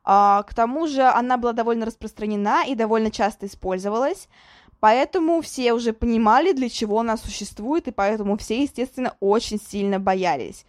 А, 0.03 0.43
к 0.43 0.53
тому 0.53 0.87
же 0.87 1.01
она 1.01 1.37
была 1.37 1.53
довольно 1.53 1.85
распространена 1.85 2.63
и 2.67 2.75
довольно 2.75 3.11
часто 3.11 3.47
использовалась, 3.47 4.29
поэтому 4.79 5.41
все 5.41 5.73
уже 5.73 5.93
понимали, 5.93 6.53
для 6.53 6.69
чего 6.69 6.99
она 6.99 7.17
существует, 7.17 7.87
и 7.87 7.91
поэтому 7.91 8.37
все, 8.37 8.61
естественно, 8.61 9.15
очень 9.19 9.59
сильно 9.59 9.99
боялись. 9.99 10.65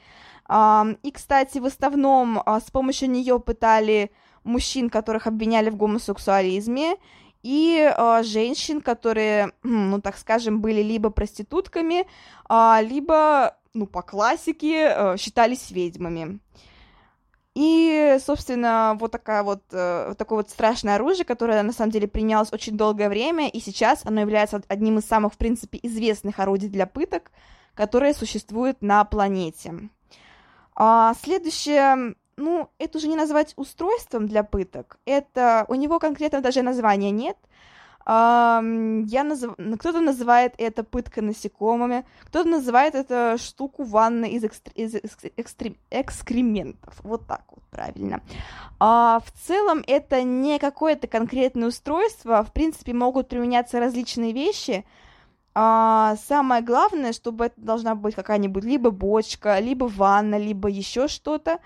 А, 0.46 0.86
и, 1.02 1.10
кстати, 1.10 1.58
в 1.58 1.66
основном 1.66 2.42
а, 2.44 2.60
с 2.60 2.70
помощью 2.70 3.10
нее 3.10 3.38
пытали 3.38 4.10
мужчин, 4.42 4.88
которых 4.88 5.26
обвиняли 5.26 5.68
в 5.68 5.76
гомосексуализме, 5.76 6.96
и 7.42 7.92
э, 7.96 8.22
женщин, 8.22 8.80
которые, 8.80 9.52
ну, 9.62 10.00
так 10.00 10.16
скажем, 10.16 10.60
были 10.60 10.82
либо 10.82 11.10
проститутками, 11.10 12.06
э, 12.48 12.82
либо, 12.82 13.56
ну, 13.74 13.86
по 13.86 14.02
классике, 14.02 14.92
э, 14.94 15.16
считались 15.18 15.70
ведьмами. 15.70 16.40
И, 17.54 18.18
собственно, 18.24 18.96
вот 19.00 19.10
такая 19.10 19.42
вот, 19.42 19.64
э, 19.72 20.14
такое 20.16 20.38
вот 20.38 20.50
страшное 20.50 20.94
оружие, 20.94 21.24
которое 21.24 21.62
на 21.64 21.72
самом 21.72 21.90
деле 21.90 22.06
принялось 22.06 22.52
очень 22.52 22.76
долгое 22.76 23.08
время, 23.08 23.48
и 23.48 23.58
сейчас 23.58 24.02
оно 24.04 24.20
является 24.20 24.62
одним 24.68 24.98
из 24.98 25.06
самых, 25.06 25.34
в 25.34 25.38
принципе, 25.38 25.80
известных 25.82 26.38
орудий 26.38 26.68
для 26.68 26.86
пыток, 26.86 27.32
которые 27.74 28.14
существуют 28.14 28.80
на 28.80 29.04
планете. 29.04 29.90
А, 30.76 31.14
следующее 31.20 32.14
ну, 32.38 32.70
это 32.78 32.98
уже 32.98 33.08
не 33.08 33.16
назвать 33.16 33.52
устройством 33.56 34.26
для 34.26 34.42
пыток. 34.42 34.98
Это 35.04 35.64
у 35.68 35.74
него 35.74 35.98
конкретно 35.98 36.40
даже 36.40 36.62
названия 36.62 37.10
нет. 37.10 37.36
я 38.06 39.24
назов... 39.24 39.54
Кто-то 39.56 40.00
называет 40.00 40.54
это 40.56 40.84
пытка 40.84 41.20
насекомыми, 41.20 42.06
кто-то 42.22 42.48
называет 42.48 42.94
это 42.94 43.36
штуку 43.38 43.82
ванны 43.82 44.30
из, 44.30 44.44
экстр... 44.44 44.72
из 44.74 44.94
экстр... 45.36 45.72
экскрементов. 45.90 46.94
Вот 47.02 47.26
так 47.26 47.42
вот, 47.50 47.64
правильно. 47.70 48.22
А, 48.80 49.20
в 49.24 49.30
целом 49.46 49.82
это 49.86 50.22
не 50.22 50.58
какое-то 50.58 51.06
конкретное 51.06 51.68
устройство, 51.68 52.42
в 52.42 52.52
принципе 52.52 52.94
могут 52.94 53.28
применяться 53.28 53.80
различные 53.80 54.32
вещи. 54.32 54.84
А, 55.54 56.14
самое 56.28 56.62
главное, 56.62 57.12
чтобы 57.12 57.46
это 57.46 57.60
должна 57.60 57.96
быть 57.96 58.14
какая-нибудь 58.14 58.64
либо 58.64 58.90
бочка, 58.90 59.58
либо 59.58 59.86
ванна, 59.86 60.38
либо 60.38 60.68
еще 60.68 61.08
что-то, 61.08 61.58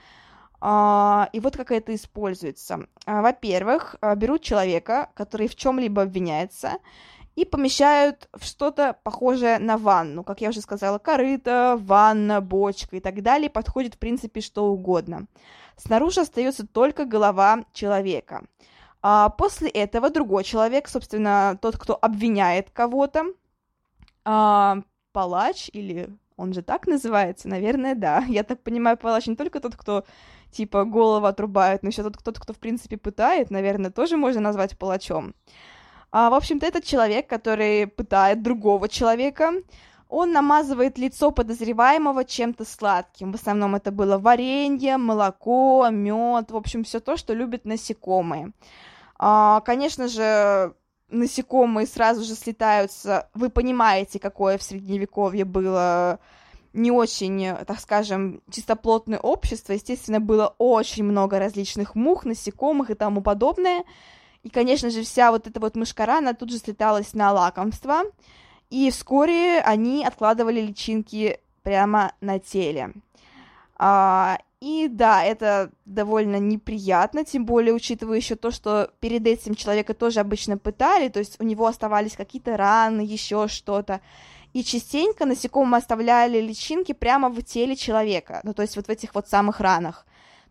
и 0.63 1.41
вот 1.41 1.57
как 1.57 1.73
это 1.73 1.93
используется. 1.95 2.87
А, 3.05 3.21
во-первых, 3.21 3.97
а, 4.01 4.15
берут 4.15 4.43
человека, 4.43 5.11
который 5.15 5.49
в 5.49 5.57
чем-либо 5.57 6.03
обвиняется, 6.03 6.75
и 7.35 7.45
помещают 7.45 8.29
в 8.33 8.45
что-то 8.45 8.97
похожее 9.03 9.59
на 9.59 9.77
ванну. 9.77 10.23
Как 10.23 10.41
я 10.41 10.51
уже 10.51 10.61
сказала, 10.61 10.99
корыто, 10.99 11.77
ванна, 11.81 12.41
бочка 12.41 12.97
и 12.97 13.01
так 13.01 13.23
далее. 13.23 13.51
Подходит, 13.51 13.95
в 13.95 13.99
принципе, 13.99 14.41
что 14.41 14.67
угодно. 14.67 15.27
Снаружи 15.77 16.21
остается 16.21 16.67
только 16.67 17.07
голова 17.07 17.65
человека. 17.73 18.45
А 19.01 19.31
после 19.31 19.69
этого 19.69 20.11
другой 20.11 20.45
человек, 20.45 20.89
собственно, 20.89 21.59
тот, 21.61 21.77
кто 21.77 21.99
обвиняет 22.01 22.71
кого-то, 22.71 23.25
а, 24.25 24.83
палач 25.13 25.71
или 25.73 26.09
он 26.37 26.53
же 26.53 26.63
так 26.63 26.87
называется, 26.87 27.49
наверное, 27.49 27.95
да. 27.95 28.25
Я 28.29 28.45
так 28.45 28.63
понимаю, 28.63 28.97
палач 28.97 29.27
не 29.27 29.37
только 29.37 29.61
тот, 29.61 29.75
кто 29.75 30.05
типа 30.53 30.85
голову 30.85 31.27
отрубает, 31.27 31.83
но 31.83 31.89
еще 31.89 32.03
тот 32.03 32.17
кто-то, 32.17 32.41
кто 32.41 32.53
в 32.53 32.59
принципе 32.59 32.97
пытает, 32.97 33.51
наверное, 33.51 33.91
тоже 33.91 34.17
можно 34.17 34.41
назвать 34.41 34.79
палачом. 34.79 35.35
А, 36.13 36.31
в 36.31 36.35
общем-то, 36.35 36.67
этот 36.67 36.85
человек, 36.85 37.27
который 37.27 37.87
пытает 37.87 38.43
другого 38.43 38.89
человека, 38.89 39.53
он 40.09 40.33
намазывает 40.33 40.99
лицо 40.99 41.31
подозреваемого 41.31 42.25
чем-то 42.25 42.67
сладким. 42.67 43.33
В 43.33 43.37
основном 43.37 43.75
это 43.75 43.91
было 43.91 44.19
варенье, 44.19 44.99
молоко, 44.99 45.89
мед, 45.91 46.51
в 46.51 46.57
общем, 46.57 46.85
все 46.85 47.01
то, 47.01 47.17
что 47.17 47.33
любят 47.33 47.65
насекомые. 47.65 48.53
А, 49.19 49.61
конечно 49.61 50.09
же, 50.09 50.75
насекомые 51.09 51.87
сразу 51.87 52.25
же 52.25 52.35
слетаются. 52.35 53.31
Вы 53.33 53.49
понимаете, 53.49 54.19
какое 54.19 54.59
в 54.59 54.63
средневековье 54.63 55.47
было 55.47 56.19
не 56.73 56.91
очень, 56.91 57.55
так 57.67 57.81
скажем, 57.81 58.43
чистоплотное 58.51 59.19
общество. 59.19 59.73
Естественно, 59.73 60.21
было 60.21 60.55
очень 60.59 61.05
много 61.05 61.39
различных 61.39 61.95
мух, 61.95 62.25
насекомых 62.25 62.91
и 62.91 62.95
тому 62.95 63.21
подобное. 63.21 63.85
И, 64.43 64.49
конечно 64.49 64.91
же, 64.91 65.03
вся 65.03 65.31
вот 65.31 65.47
эта 65.47 65.61
вот 65.61 65.77
мышкара, 65.77 66.19
она 66.19 66.33
тут 66.35 66.51
же 66.51 66.59
слеталась 66.59 67.15
на 67.15 67.33
лакомство. 67.33 68.03
И 68.71 68.91
вскоре 68.91 69.61
они 69.61 70.05
откладывали 70.05 70.61
личинки 70.61 71.39
прямо 71.63 72.13
на 72.21 72.39
теле. 72.39 72.93
А, 73.77 74.39
и 74.61 74.89
да, 74.89 75.25
это 75.25 75.73
довольно 75.87 76.37
неприятно, 76.37 77.25
тем 77.25 77.45
более 77.45 77.75
учитывая 77.75 78.17
еще 78.19 78.37
то, 78.37 78.53
что 78.53 78.93
перед 79.01 79.27
этим 79.27 79.57
человека 79.57 79.93
тоже 79.93 80.21
обычно 80.21 80.57
пытали, 80.57 81.09
то 81.09 81.19
есть 81.19 81.41
у 81.41 81.45
него 81.45 81.67
оставались 81.67 82.15
какие-то 82.15 82.57
раны, 82.57 83.01
еще 83.01 83.49
что-то. 83.49 84.01
И 84.53 84.63
частенько 84.65 85.25
насекомые 85.25 85.79
оставляли 85.79 86.41
личинки 86.41 86.93
прямо 86.93 87.31
в 87.31 87.43
теле 87.43 87.75
человека, 87.75 88.41
ну 88.45 88.53
то 88.53 88.63
есть 88.63 88.77
вот 88.77 88.87
в 88.87 88.91
этих 88.91 89.15
вот 89.15 89.29
самых 89.29 89.61
ранах. 89.61 90.07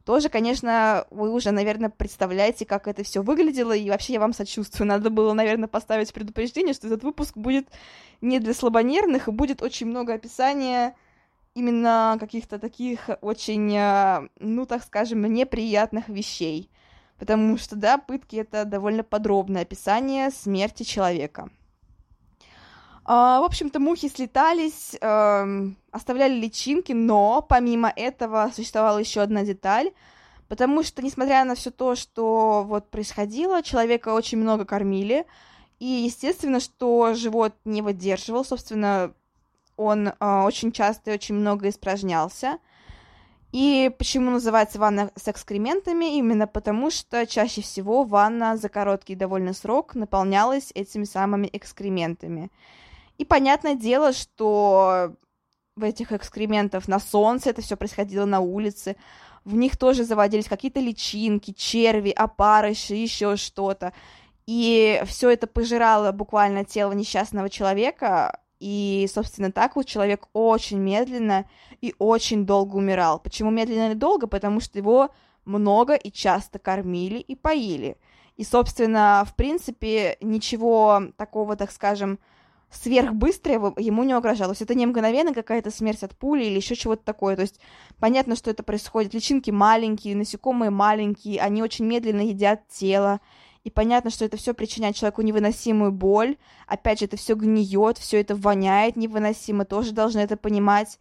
Тоже, 0.05 0.29
конечно, 0.29 1.05
вы 1.12 1.31
уже, 1.31 1.51
наверное, 1.51 1.89
представляете, 1.89 2.65
как 2.65 2.88
это 2.88 3.03
все 3.03 3.22
выглядело, 3.22 3.74
и 3.74 3.89
вообще 3.89 4.13
я 4.13 4.20
вам 4.20 4.34
сочувствую. 4.34 4.88
Надо 4.88 5.12
было, 5.12 5.34
наверное, 5.34 5.67
поставить 5.67 6.12
предупреждение, 6.12 6.74
что 6.74 6.88
этот 6.88 7.03
выпуск 7.03 7.38
будет 7.38 7.67
не 8.20 8.39
для 8.39 8.53
слабонервных, 8.53 9.27
и 9.27 9.31
будет 9.31 9.62
очень 9.62 9.88
много 9.88 10.13
описания 10.13 10.96
именно 11.53 12.17
каких-то 12.20 12.58
таких 12.58 13.10
очень, 13.22 13.75
э, 13.75 14.27
ну, 14.39 14.65
так 14.65 14.84
скажем, 14.84 15.22
неприятных 15.31 16.10
вещей. 16.10 16.70
Потому 17.20 17.58
что, 17.58 17.75
да, 17.75 18.00
пытки— 18.00 18.36
это 18.38 18.65
довольно 18.65 19.03
подробное 19.03 19.62
описание 19.62 20.31
смерти 20.31 20.81
человека. 20.81 21.50
А, 23.13 23.41
в 23.41 23.44
общем-то, 23.44 23.82
мухи 23.82 24.08
слетались, 24.08 24.96
э, 25.01 25.68
оставляли 25.91 26.34
личинки, 26.39 26.94
но 26.94 27.41
помимо 27.41 27.91
этого 27.94 28.50
существовала 28.56 29.00
еще 29.00 29.20
одна 29.20 29.44
деталь, 29.44 29.91
потому 30.48 30.82
что, 30.82 31.01
несмотря 31.01 31.44
на 31.44 31.56
все 31.56 31.72
то, 31.72 31.96
что 31.96 32.63
вот 32.65 32.89
происходило, 32.89 33.63
человека 33.63 34.13
очень 34.13 34.38
много 34.38 34.63
кормили, 34.63 35.25
и 35.80 35.86
естественно, 35.86 36.62
что 36.62 37.13
живот 37.13 37.53
не 37.65 37.82
выдерживал, 37.82 38.46
собственно, 38.46 39.12
он 39.75 40.08
э, 40.08 40.13
очень 40.46 40.72
часто 40.72 41.12
и 41.12 41.13
очень 41.13 41.36
много 41.36 41.68
испражнялся. 41.68 42.60
И 43.51 43.91
почему 43.98 44.32
называется 44.32 44.80
ванна 44.80 45.12
с 45.18 45.27
экскрементами? 45.27 46.15
Именно 46.15 46.48
потому, 46.48 46.89
что 46.89 47.27
чаще 47.27 47.62
всего 47.62 48.06
ванна 48.06 48.56
за 48.56 48.70
короткий 48.70 49.15
довольно 49.15 49.51
срок 49.51 49.96
наполнялась 49.96 50.72
этими 50.74 51.03
самыми 51.03 51.50
экскрементами. 51.51 52.50
И 53.22 53.24
понятное 53.24 53.75
дело, 53.75 54.13
что 54.13 55.13
в 55.75 55.84
этих 55.84 56.12
экскрементах 56.12 56.88
на 56.88 57.00
солнце 57.00 57.51
это 57.51 57.62
все 57.62 57.78
происходило 57.78 58.25
на 58.25 58.40
улице, 58.40 58.96
в 59.46 59.54
них 59.54 59.78
тоже 59.78 60.06
заводились 60.06 60.48
какие-то 60.48 60.80
личинки, 60.80 61.54
черви, 61.54 62.10
опарыши, 62.10 62.96
еще 62.96 63.36
что-то. 63.36 63.94
И 64.48 65.04
все 65.06 65.30
это 65.30 65.46
пожирало 65.46 66.12
буквально 66.12 66.66
тело 66.66 66.94
несчастного 66.94 67.48
человека, 67.48 68.40
и, 68.60 69.08
собственно, 69.13 69.51
так 69.51 69.75
вот 69.75 69.86
человек 69.86 70.28
очень 70.34 70.80
медленно 70.80 71.46
и 71.80 71.94
очень 72.00 72.48
долго 72.48 72.78
умирал. 72.78 73.20
Почему 73.20 73.51
медленно 73.51 73.92
и 73.92 73.96
долго? 73.96 74.25
Потому 74.25 74.62
что 74.62 74.80
его 74.80 75.12
много 75.46 75.94
и 75.94 76.12
часто 76.12 76.58
кормили 76.58 77.20
и 77.20 77.36
поили. 77.36 77.98
И, 78.36 78.44
собственно, 78.44 79.24
в 79.28 79.36
принципе, 79.36 80.18
ничего 80.22 81.04
такого, 81.18 81.56
так 81.56 81.70
скажем, 81.70 82.18
сверхбыстрого 82.72 83.74
ему 83.78 84.04
не 84.04 84.16
угрожало. 84.16 84.50
То 84.50 84.54
есть 84.54 84.62
это 84.62 84.75
не 84.75 84.86
мгновенно 84.86 85.34
какая-то 85.34 85.72
смерть 85.72 86.04
от 86.04 86.18
пули 86.18 86.46
или 86.46 86.56
еще 86.56 86.75
чего-то 86.75 87.04
такое. 87.04 87.36
То 87.36 87.44
есть 87.44 87.60
понятно, 88.00 88.36
что 88.36 88.50
это 88.50 88.63
происходит. 88.63 89.13
Личинки 89.13 89.51
маленькие, 89.51 90.16
насекомые 90.16 90.70
маленькие, 90.72 91.42
они 91.42 91.62
очень 91.62 91.86
медленно 91.86 92.22
едят 92.22 92.68
тело. 92.70 93.20
и 93.63 93.70
понятно, 93.70 94.10
что 94.10 94.25
это 94.25 94.38
все 94.38 94.54
причиняет 94.54 94.96
человеку 94.96 95.22
невыносимую 95.22 95.92
боль. 95.92 96.38
Опять 96.68 97.00
же, 97.00 97.06
это 97.06 97.18
все 97.18 97.36
гниет, 97.36 97.98
все 97.98 98.20
это 98.20 98.36
воняет 98.36 98.96
невыносимо, 98.96 99.66
тоже 99.66 99.92
должны 99.92 100.20
это 100.20 100.38
понимать. 100.38 100.98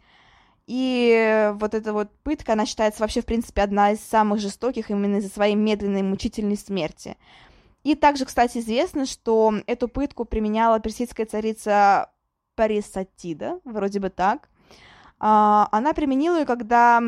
И 0.67 1.53
вот 1.55 1.75
эта 1.75 1.93
вот 1.93 2.11
пытка, 2.23 2.53
она 2.53 2.67
считается 2.67 3.01
вообще, 3.01 3.23
в 3.23 3.27
принципе, 3.27 3.63
одна 3.63 3.93
из 3.93 4.01
самых 4.01 4.41
жестоких 4.41 4.91
именно 4.91 5.17
из-за 5.17 5.31
своей 5.31 5.55
медленной 5.55 6.03
мучительной 6.03 6.57
смерти. 6.57 7.17
И 7.83 7.95
также, 7.95 8.25
кстати, 8.27 8.59
известно, 8.59 9.07
что 9.07 9.55
эту 9.67 9.89
пытку 9.89 10.25
применяла 10.25 10.81
персидская 10.81 11.27
царица 11.27 12.11
Парисатида, 12.55 13.61
вроде 13.65 14.01
бы 14.01 14.11
так. 14.11 14.49
А, 15.19 15.69
она 15.73 15.95
применила 15.95 16.41
ее, 16.41 16.47
когда 16.47 17.01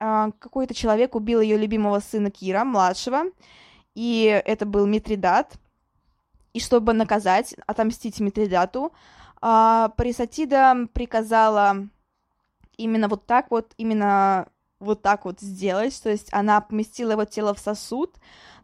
а, 0.00 0.30
какой-то 0.38 0.74
человек 0.74 1.14
убил 1.14 1.40
ее 1.40 1.56
любимого 1.56 2.00
сына 2.00 2.30
Кира, 2.30 2.64
младшего, 2.64 3.24
и 3.94 4.42
это 4.44 4.66
был 4.66 4.86
Митридат. 4.86 5.54
И 6.52 6.60
чтобы 6.60 6.92
наказать, 6.92 7.54
отомстить 7.66 8.20
Митридату, 8.20 8.92
а, 9.40 9.90
Парисатида 9.96 10.88
приказала 10.92 11.88
именно 12.76 13.08
вот 13.08 13.26
так 13.26 13.50
вот, 13.50 13.72
именно 13.76 14.48
вот 14.82 15.02
так 15.02 15.24
вот 15.24 15.40
сделать, 15.40 16.00
то 16.02 16.10
есть 16.10 16.28
она 16.32 16.60
поместила 16.60 17.12
его 17.12 17.24
тело 17.24 17.54
в 17.54 17.58
сосуд, 17.58 18.14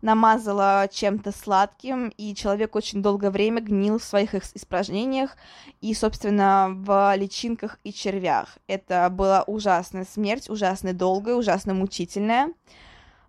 намазала 0.02 0.88
чем-то 0.90 1.32
сладким, 1.32 2.08
и 2.16 2.34
человек 2.34 2.76
очень 2.76 3.02
долгое 3.02 3.30
время 3.30 3.60
гнил 3.60 3.98
в 3.98 4.04
своих 4.04 4.34
испражнениях 4.34 5.36
и, 5.80 5.94
собственно, 5.94 6.68
в 6.70 7.14
личинках 7.16 7.78
и 7.84 7.92
червях. 7.92 8.58
Это 8.66 9.08
была 9.10 9.42
ужасная 9.46 10.04
смерть, 10.04 10.48
ужасно 10.50 10.92
долгая, 10.92 11.34
ужасно 11.34 11.74
мучительная. 11.74 12.52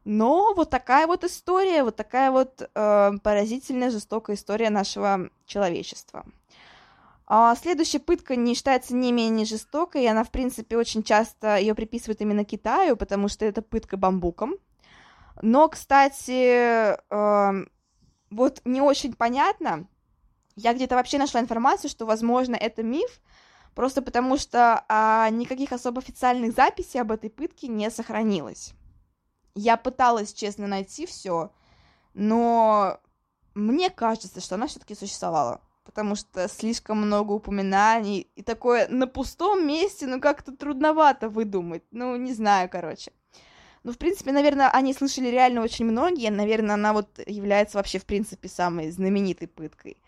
Но 0.06 0.54
вот 0.56 0.70
такая 0.70 1.08
вот 1.08 1.24
история, 1.24 1.84
вот 1.84 1.96
такая 1.96 2.32
вот 2.32 2.62
э, 2.74 3.12
поразительная, 3.22 3.92
жестокая 3.92 4.36
история 4.36 4.70
нашего 4.70 5.30
человечества. 5.46 6.26
А 7.32 7.56
следующая 7.56 8.00
пытка 8.00 8.36
не 8.36 8.56
считается 8.56 8.96
не 8.96 9.12
менее 9.12 9.46
жестокой, 9.46 10.04
и 10.04 10.08
она, 10.08 10.24
в 10.24 10.32
принципе, 10.32 10.76
очень 10.76 11.04
часто 11.04 11.58
ее 11.58 11.76
приписывают 11.76 12.20
именно 12.22 12.44
Китаю, 12.44 12.98
потому 12.98 13.28
что 13.28 13.46
это 13.46 13.62
пытка 13.62 13.98
бамбуком. 13.98 14.56
Но, 15.40 15.70
кстати, 15.70 16.96
э, 16.98 17.66
вот 18.32 18.62
не 18.66 18.82
очень 18.82 19.14
понятно, 19.14 19.88
я 20.56 20.74
где-то 20.74 20.96
вообще 20.96 21.20
нашла 21.20 21.40
информацию, 21.40 21.92
что, 21.92 22.08
возможно, 22.08 22.56
это 22.56 22.82
миф, 22.82 23.22
просто 23.76 24.02
потому 24.02 24.38
что 24.38 24.84
а, 24.90 25.30
никаких 25.30 25.72
особо 25.72 26.02
официальных 26.02 26.54
записей 26.56 27.00
об 27.00 27.12
этой 27.12 27.30
пытке 27.30 27.68
не 27.68 27.92
сохранилось. 27.92 28.74
Я 29.54 29.78
пыталась, 29.78 30.34
честно, 30.34 30.66
найти 30.66 31.06
все, 31.06 31.52
но 32.16 33.00
мне 33.54 33.92
кажется, 33.92 34.42
что 34.42 34.56
она 34.56 34.66
все-таки 34.66 34.96
существовала 34.96 35.62
потому 35.84 36.16
что 36.16 36.48
слишком 36.48 37.02
много 37.02 37.34
упоминаний, 37.34 38.30
и 38.36 38.44
такое 38.44 38.88
на 38.88 39.08
пустом 39.08 39.68
месте, 39.68 40.08
ну, 40.08 40.20
как-то 40.20 40.56
трудновато 40.56 41.30
выдумать, 41.30 41.84
ну, 41.92 42.16
не 42.16 42.34
знаю, 42.34 42.70
короче. 42.70 43.12
Ну, 43.84 43.94
в 43.94 43.98
принципе, 43.98 44.32
наверное, 44.32 44.70
они 44.70 44.94
слышали 44.94 45.28
реально 45.28 45.62
очень 45.62 45.86
многие, 45.86 46.30
наверное, 46.30 46.76
она 46.76 46.94
вот 46.94 47.20
является 47.26 47.78
вообще, 47.78 48.00
в 48.00 48.06
принципе, 48.06 48.50
самой 48.50 48.92
знаменитой 48.92 49.48
пыткой. 49.48 50.02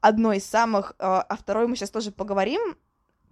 Одной 0.00 0.38
из 0.38 0.46
самых, 0.46 0.94
а, 0.98 1.22
а 1.22 1.36
второй 1.36 1.66
мы 1.66 1.74
сейчас 1.74 1.90
тоже 1.90 2.12
поговорим, 2.12 2.76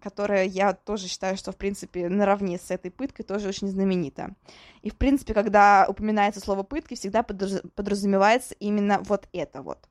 которая 0.04 0.44
я 0.44 0.74
тоже 0.74 1.08
считаю, 1.08 1.36
что, 1.36 1.52
в 1.52 1.56
принципе, 1.56 2.08
наравне 2.10 2.58
с 2.58 2.70
этой 2.70 2.90
пыткой 2.90 3.24
тоже 3.24 3.48
очень 3.48 3.68
знаменита. 3.68 4.34
И, 4.82 4.90
в 4.90 4.96
принципе, 4.96 5.32
когда 5.32 5.86
упоминается 5.88 6.40
слово 6.40 6.62
пытки, 6.62 6.94
всегда 6.94 7.22
подразумевается 7.22 8.54
именно 8.58 9.00
вот 9.04 9.28
это 9.32 9.62
вот. 9.62 9.88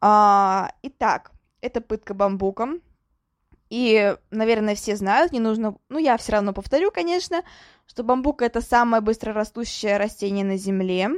А, 0.00 0.70
итак, 0.82 1.32
это 1.60 1.80
пытка 1.80 2.14
бамбуком. 2.14 2.80
И, 3.68 4.16
наверное, 4.30 4.76
все 4.76 4.96
знают, 4.96 5.32
не 5.32 5.40
нужно... 5.40 5.76
Ну, 5.88 5.98
я 5.98 6.16
все 6.16 6.32
равно 6.32 6.52
повторю, 6.52 6.92
конечно, 6.92 7.42
что 7.86 8.04
бамбук— 8.04 8.42
это 8.42 8.60
самое 8.60 9.02
быстрорастущее 9.02 9.96
растение 9.96 10.44
на 10.44 10.56
Земле. 10.56 11.10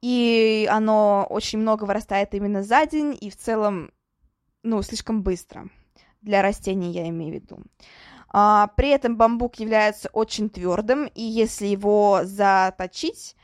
И 0.00 0.68
оно 0.70 1.26
очень 1.28 1.58
много 1.58 1.84
вырастает 1.84 2.34
именно 2.34 2.62
за 2.62 2.86
день, 2.86 3.16
и 3.20 3.30
в 3.30 3.36
целом, 3.36 3.90
ну, 4.62 4.80
слишком 4.82 5.22
быстро. 5.22 5.68
Для 6.20 6.42
растений 6.42 6.92
я 6.92 7.08
имею 7.08 7.32
в 7.32 7.34
виду. 7.34 7.58
А, 8.28 8.68
при 8.76 8.90
этом 8.90 9.16
бамбук 9.16 9.56
является 9.56 10.08
очень 10.12 10.50
твердым, 10.50 11.06
и 11.06 11.22
если 11.22 11.66
его 11.66 12.20
заточить, 12.22 13.34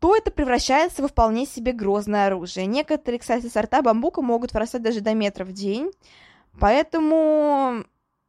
то 0.00 0.16
это 0.16 0.30
превращается 0.30 1.02
во 1.02 1.08
вполне 1.08 1.46
себе 1.46 1.72
грозное 1.72 2.26
оружие. 2.26 2.66
Некоторые, 2.66 3.20
кстати, 3.20 3.46
сорта 3.48 3.82
бамбука 3.82 4.22
могут 4.22 4.52
вырастать 4.52 4.82
даже 4.82 5.00
до 5.00 5.14
метра 5.14 5.44
в 5.44 5.52
день, 5.52 5.90
поэтому, 6.58 7.84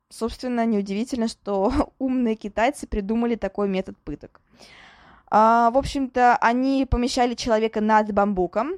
собственно, 0.10 0.66
неудивительно, 0.66 1.30
что 1.30 1.94
умные 1.98 2.36
китайцы 2.36 2.88
придумали 2.88 3.36
такой 3.36 3.70
метод 3.70 3.98
пыток. 3.98 4.42
А, 5.30 5.72
в 5.72 5.78
общем-то, 5.78 6.36
они 6.36 6.86
помещали 6.86 7.36
человека 7.36 7.80
над 7.80 8.12
бамбуком, 8.12 8.74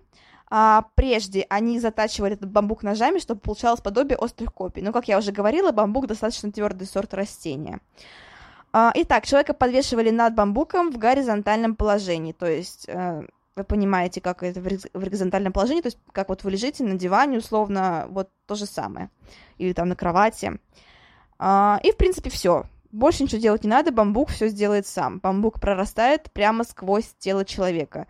а, 0.52 0.86
прежде 0.94 1.48
они 1.50 1.80
затачивали 1.80 2.36
этот 2.36 2.52
бамбук 2.52 2.84
ножами, 2.84 3.18
чтобы 3.18 3.42
получалось 3.42 3.82
подобие 3.82 4.20
острых 4.20 4.54
копий. 4.54 4.84
Но, 4.84 4.94
как 4.94 5.08
я 5.08 5.18
уже 5.18 5.32
говорила, 5.32 5.72
бамбук 5.72 6.06
достаточно 6.06 6.52
твердый 6.52 6.86
сорт 6.86 7.16
растения. 7.16 7.80
А, 8.74 8.92
итак, 8.96 9.28
человека 9.28 9.54
подвешивали 9.54 10.10
над 10.10 10.34
бамбуком 10.34 10.92
в 10.92 10.98
горизонтальном 10.98 11.76
положении, 11.76 12.34
то 12.34 12.48
есть 12.48 12.86
э, 12.88 13.22
вы 13.56 13.64
понимаете, 13.64 14.20
как 14.20 14.42
это 14.42 14.60
в 14.62 15.00
горизонтальном 15.00 15.54
положении, 15.54 15.82
то 15.82 15.88
есть 15.88 16.00
как 16.12 16.30
вот 16.30 16.44
вы 16.44 16.52
лежите 16.52 16.84
на 16.84 16.96
диване, 16.96 17.38
условно, 17.38 18.08
вот 18.10 18.30
то 18.48 18.56
же 18.56 18.66
самое, 18.66 19.12
или 19.60 19.74
там 19.74 19.90
на 19.90 19.96
кровати. 19.96 20.60
А, 21.38 21.80
и, 21.84 21.92
в 21.92 21.98
принципе, 21.98 22.32
все. 22.32 22.66
Больше 22.92 23.24
ничего 23.24 23.42
делать 23.42 23.64
не 23.64 23.70
надо, 23.70 23.92
бамбук 23.92 24.30
все 24.30 24.48
сделает 24.48 24.88
сам. 24.88 25.20
Бамбук 25.20 25.60
прорастает 25.60 26.32
прямо 26.32 26.64
сквозь 26.64 27.14
тело 27.20 27.46
человека. 27.46 28.08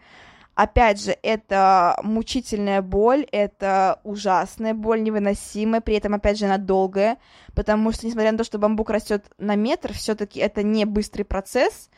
Опять 0.56 1.02
же, 1.02 1.18
это 1.24 2.00
мучительная 2.04 2.84
боль, 2.84 3.26
это 3.32 4.00
ужасная 4.04 4.76
боль, 4.76 5.02
невыносимая, 5.02 5.82
при 5.82 5.96
этом, 5.96 6.14
опять 6.14 6.38
же, 6.38 6.46
она 6.46 6.60
долгая, 6.60 7.18
потому 7.56 7.92
что, 7.92 8.06
несмотря 8.06 8.32
на 8.32 8.38
то, 8.38 8.44
что 8.44 8.60
бамбук 8.60 8.92
растет 8.92 9.26
на 9.40 9.56
метр, 9.56 9.94
все-таки 9.94 10.40
это 10.40 10.62
не 10.62 10.86
быстрый 10.86 11.24
процесс, 11.24 11.90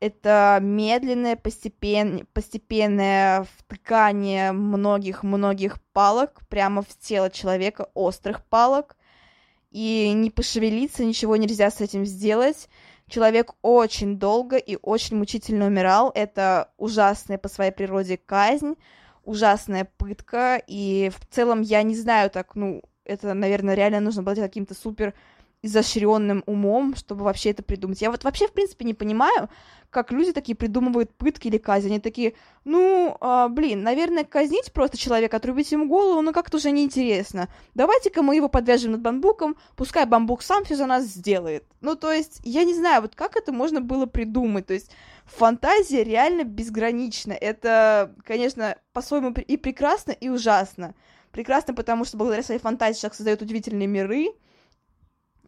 это 0.00 0.58
медленное, 0.62 1.36
постепен... 1.36 2.26
постепенное 2.32 3.46
втыкание 3.58 4.52
многих-многих 4.52 5.82
палок 5.92 6.40
прямо 6.48 6.80
в 6.80 6.98
тело 6.98 7.30
человека, 7.30 7.90
острых 7.92 8.42
палок, 8.44 8.96
и 9.70 10.12
не 10.14 10.30
пошевелиться, 10.30 11.04
ничего 11.04 11.36
нельзя 11.36 11.70
с 11.70 11.82
этим 11.82 12.06
сделать. 12.06 12.70
Человек 13.08 13.54
очень 13.62 14.18
долго 14.18 14.56
и 14.56 14.76
очень 14.80 15.16
мучительно 15.16 15.66
умирал. 15.66 16.12
Это 16.14 16.70
ужасная 16.76 17.38
по 17.38 17.48
своей 17.48 17.72
природе 17.72 18.16
казнь, 18.16 18.74
ужасная 19.24 19.88
пытка. 19.96 20.62
И 20.66 21.10
в 21.14 21.34
целом 21.34 21.62
я 21.62 21.82
не 21.82 21.96
знаю 21.96 22.30
так, 22.30 22.54
ну, 22.54 22.82
это, 23.04 23.32
наверное, 23.34 23.74
реально 23.74 24.00
нужно 24.00 24.22
быть 24.22 24.38
каким-то 24.38 24.74
супер 24.74 25.14
изощренным 25.62 26.44
умом, 26.46 26.94
чтобы 26.94 27.24
вообще 27.24 27.50
это 27.50 27.62
придумать. 27.62 28.00
Я 28.00 28.10
вот 28.10 28.24
вообще, 28.24 28.46
в 28.46 28.52
принципе, 28.52 28.84
не 28.84 28.94
понимаю, 28.94 29.48
как 29.90 30.12
люди 30.12 30.32
такие 30.32 30.54
придумывают 30.54 31.12
пытки 31.14 31.48
или 31.48 31.58
казнь. 31.58 31.88
Они 31.88 31.98
такие, 31.98 32.34
ну, 32.64 33.16
а, 33.20 33.48
блин, 33.48 33.82
наверное, 33.82 34.24
казнить 34.24 34.72
просто 34.72 34.96
человека, 34.98 35.38
отрубить 35.38 35.72
ему 35.72 35.88
голову, 35.88 36.20
ну, 36.20 36.32
как-то 36.32 36.58
уже 36.58 36.70
неинтересно. 36.70 37.48
Давайте-ка 37.74 38.22
мы 38.22 38.36
его 38.36 38.48
подвяжем 38.48 38.92
над 38.92 39.00
бамбуком, 39.00 39.56
пускай 39.76 40.04
бамбук 40.04 40.42
сам 40.42 40.64
все 40.64 40.76
за 40.76 40.86
нас 40.86 41.04
сделает. 41.04 41.64
Ну, 41.80 41.96
то 41.96 42.12
есть, 42.12 42.40
я 42.44 42.64
не 42.64 42.74
знаю, 42.74 43.02
вот 43.02 43.14
как 43.14 43.36
это 43.36 43.52
можно 43.52 43.80
было 43.80 44.06
придумать. 44.06 44.66
То 44.66 44.74
есть, 44.74 44.90
фантазия 45.24 46.04
реально 46.04 46.44
безгранична. 46.44 47.32
Это, 47.32 48.14
конечно, 48.24 48.76
по-своему 48.92 49.30
и 49.30 49.56
прекрасно, 49.56 50.12
и 50.12 50.28
ужасно. 50.28 50.94
Прекрасно, 51.32 51.74
потому 51.74 52.04
что 52.04 52.16
благодаря 52.16 52.42
своей 52.42 52.60
фантазии 52.60 53.00
человек 53.00 53.14
создает 53.14 53.42
удивительные 53.42 53.86
миры, 53.86 54.28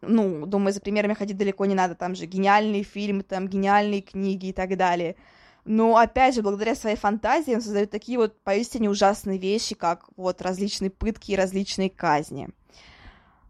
ну, 0.01 0.45
думаю, 0.45 0.73
за 0.73 0.81
примерами 0.81 1.13
ходить 1.13 1.37
далеко 1.37 1.65
не 1.65 1.75
надо, 1.75 1.95
там 1.95 2.15
же 2.15 2.25
гениальные 2.25 2.83
фильмы, 2.83 3.23
там 3.23 3.47
гениальные 3.47 4.01
книги 4.01 4.47
и 4.47 4.53
так 4.53 4.77
далее. 4.77 5.15
Но, 5.63 5.97
опять 5.97 6.35
же, 6.35 6.41
благодаря 6.41 6.73
своей 6.75 6.95
фантазии 6.95 7.53
он 7.53 7.61
создает 7.61 7.91
такие 7.91 8.17
вот 8.17 8.41
поистине 8.43 8.89
ужасные 8.89 9.37
вещи, 9.37 9.75
как 9.75 10.05
вот 10.17 10.41
различные 10.41 10.89
пытки 10.89 11.31
и 11.31 11.35
различные 11.35 11.89
казни. 11.89 12.49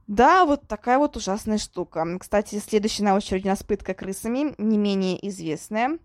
Да, 0.07 0.45
вот 0.45 0.67
такая 0.67 0.97
вот 0.97 1.15
ужасная 1.15 1.57
штука. 1.57 2.05
Кстати, 2.19 2.59
следующая 2.59 3.05
на 3.05 3.15
очереди 3.15 3.47
у 3.47 3.51
нас 3.51 3.63
пытка 3.63 3.93
крысами, 3.93 4.53
не 4.57 4.77
менее 4.77 5.25
известная. 5.29 5.99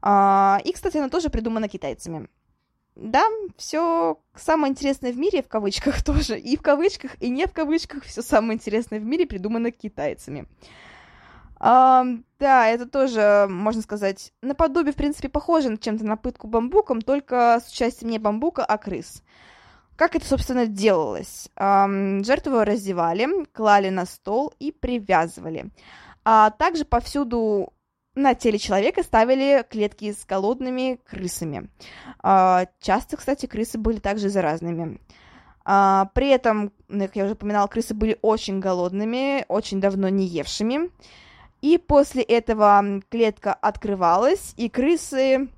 А, 0.00 0.58
и, 0.64 0.72
кстати, 0.72 0.96
она 0.96 1.10
тоже 1.10 1.28
придумана 1.28 1.68
китайцами 1.68 2.28
да, 2.96 3.24
все 3.56 4.18
самое 4.34 4.70
интересное 4.70 5.12
в 5.12 5.18
мире, 5.18 5.42
в 5.42 5.48
кавычках 5.48 6.02
тоже, 6.04 6.38
и 6.38 6.56
в 6.56 6.62
кавычках, 6.62 7.12
и 7.20 7.30
не 7.30 7.46
в 7.46 7.52
кавычках, 7.52 8.04
все 8.04 8.22
самое 8.22 8.54
интересное 8.54 9.00
в 9.00 9.04
мире 9.04 9.26
придумано 9.26 9.70
китайцами. 9.70 10.46
А, 11.62 12.04
да, 12.38 12.68
это 12.68 12.86
тоже, 12.86 13.46
можно 13.50 13.82
сказать, 13.82 14.32
наподобие, 14.40 14.92
в 14.92 14.96
принципе, 14.96 15.28
похоже 15.28 15.76
чем-то 15.76 16.04
на 16.04 16.16
пытку 16.16 16.46
бамбуком, 16.46 17.02
только 17.02 17.60
с 17.64 17.70
участием 17.70 18.10
не 18.10 18.18
бамбука, 18.18 18.64
а 18.64 18.78
крыс. 18.78 19.22
Как 19.96 20.16
это, 20.16 20.26
собственно, 20.26 20.66
делалось? 20.66 21.50
Жертву 21.58 22.64
раздевали, 22.64 23.44
клали 23.52 23.90
на 23.90 24.06
стол 24.06 24.54
и 24.58 24.72
привязывали. 24.72 25.66
А 26.24 26.50
также 26.50 26.86
повсюду 26.86 27.74
на 28.14 28.34
теле 28.34 28.58
человека 28.58 29.02
ставили 29.02 29.64
клетки 29.68 30.12
с 30.12 30.24
голодными 30.26 30.98
крысами. 31.08 31.70
А, 32.22 32.66
часто, 32.80 33.16
кстати, 33.16 33.46
крысы 33.46 33.78
были 33.78 33.98
также 33.98 34.28
заразными. 34.28 35.00
А, 35.64 36.10
при 36.14 36.28
этом, 36.28 36.72
как 36.88 37.16
я 37.16 37.24
уже 37.24 37.34
упоминала, 37.34 37.66
крысы 37.66 37.94
были 37.94 38.18
очень 38.22 38.60
голодными, 38.60 39.44
очень 39.48 39.80
давно 39.80 40.08
не 40.08 40.26
евшими. 40.26 40.90
И 41.62 41.78
после 41.78 42.22
этого 42.22 43.02
клетка 43.10 43.52
открывалась, 43.52 44.54
и 44.56 44.68
крысы, 44.68 45.48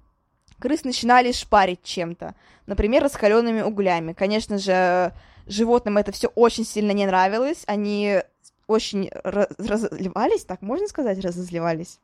крыс 0.58 0.84
начинали 0.84 1.32
шпарить 1.32 1.82
чем-то. 1.82 2.34
Например, 2.66 3.02
раскаленными 3.02 3.62
углями. 3.62 4.12
Конечно 4.12 4.58
же, 4.58 5.12
животным 5.46 5.98
это 5.98 6.12
все 6.12 6.28
очень 6.28 6.64
сильно 6.64 6.90
не 6.90 7.06
нравилось. 7.06 7.62
Они 7.66 8.20
очень 8.66 9.10
раз 9.24 9.48
разливались, 9.58 10.44
так 10.44 10.62
можно 10.62 10.88
сказать, 10.88 11.18
разозливались. 11.20 12.00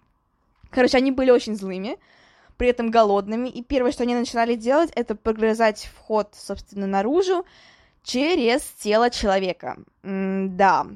Короче, 0.71 0.99
они 0.99 1.11
были 1.11 1.31
очень 1.31 1.57
злыми, 1.57 1.99
при 2.57 2.69
этом 2.69 2.91
голодными. 2.91 3.49
И 3.49 3.63
первое, 3.63 3.93
что 3.93 4.03
они 4.03 4.15
начинали 4.15 4.55
делать, 4.55 4.91
это 4.95 5.15
прогрызать 5.15 5.89
вход, 5.95 6.35
собственно, 6.37 6.87
наружу 6.87 7.45
через 8.03 8.63
тело 8.63 9.11
человека. 9.11 9.79
М 10.03 10.57
да. 10.57 10.87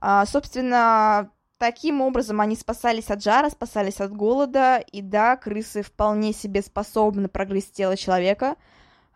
А, 0.00 0.26
собственно, 0.26 1.30
Таким 1.62 2.00
образом, 2.00 2.40
они 2.40 2.56
спасались 2.56 3.08
от 3.08 3.22
жара, 3.22 3.48
спасались 3.48 4.00
от 4.00 4.12
голода, 4.12 4.78
и 4.78 5.00
да, 5.00 5.36
крысы 5.36 5.82
вполне 5.82 6.32
себе 6.32 6.60
способны 6.60 7.28
прогрызть 7.28 7.72
тело 7.72 7.96
человека. 7.96 8.56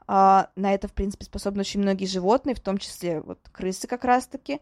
А, 0.06 0.50
на 0.54 0.72
это, 0.72 0.86
в 0.86 0.92
принципе, 0.92 1.24
способны 1.24 1.62
очень 1.62 1.80
многие 1.80 2.06
животные, 2.06 2.54
в 2.54 2.60
том 2.60 2.78
числе 2.78 3.20
вот 3.20 3.40
крысы 3.50 3.88
как 3.88 4.04
раз-таки. 4.04 4.60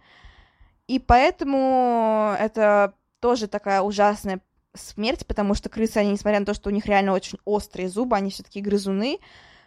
И 0.89 0.99
поэтому 0.99 2.35
это 2.41 2.95
тоже 3.21 3.49
такая 3.49 3.83
ужасная 3.83 4.41
смерть, 4.75 5.27
потому 5.27 5.55
что 5.55 5.69
крысы, 5.69 5.99
они, 5.99 6.13
несмотря 6.13 6.41
на 6.41 6.47
то, 6.47 6.55
что 6.55 6.71
у 6.71 6.73
них 6.73 6.87
реально 6.87 7.13
очень 7.13 7.39
острые 7.45 7.89
зубы, 7.89 8.17
они 8.17 8.31
все-таки 8.31 8.61
грызуны, 8.61 9.19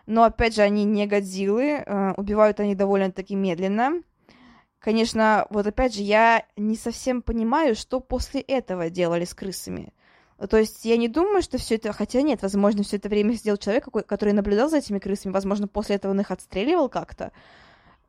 но, 0.06 0.24
опять 0.24 0.56
же, 0.56 0.62
они 0.62 0.84
не 0.84 1.06
годзиллы, 1.08 1.84
э, 1.86 2.14
убивают 2.18 2.60
они 2.60 2.76
довольно-таки 2.76 3.36
медленно, 3.36 4.02
Конечно, 4.80 5.48
вот 5.50 5.68
опять 5.68 5.96
же, 5.96 6.02
я 6.02 6.46
не 6.56 6.78
совсем 6.78 7.22
понимаю, 7.22 7.76
что 7.76 8.00
после 8.00 8.42
этого 8.42 8.90
делали 8.90 9.26
с 9.26 9.34
крысами. 9.34 9.92
То 10.50 10.58
есть 10.58 10.86
я 10.86 10.98
не 10.98 11.08
думаю, 11.08 11.42
что 11.42 11.58
все 11.58 11.76
это, 11.76 11.92
хотя 11.94 12.22
нет, 12.22 12.44
возможно, 12.44 12.84
все 12.84 12.98
это 12.98 13.10
время 13.10 13.36
сидел 13.36 13.58
человек, 13.58 13.88
который 14.06 14.34
наблюдал 14.34 14.70
за 14.70 14.78
этими 14.78 15.00
крысами, 15.00 15.34
возможно, 15.34 15.68
после 15.68 15.96
этого 15.96 16.12
он 16.12 16.22
их 16.22 16.30
отстреливал 16.30 16.90
как-то. 16.90 17.32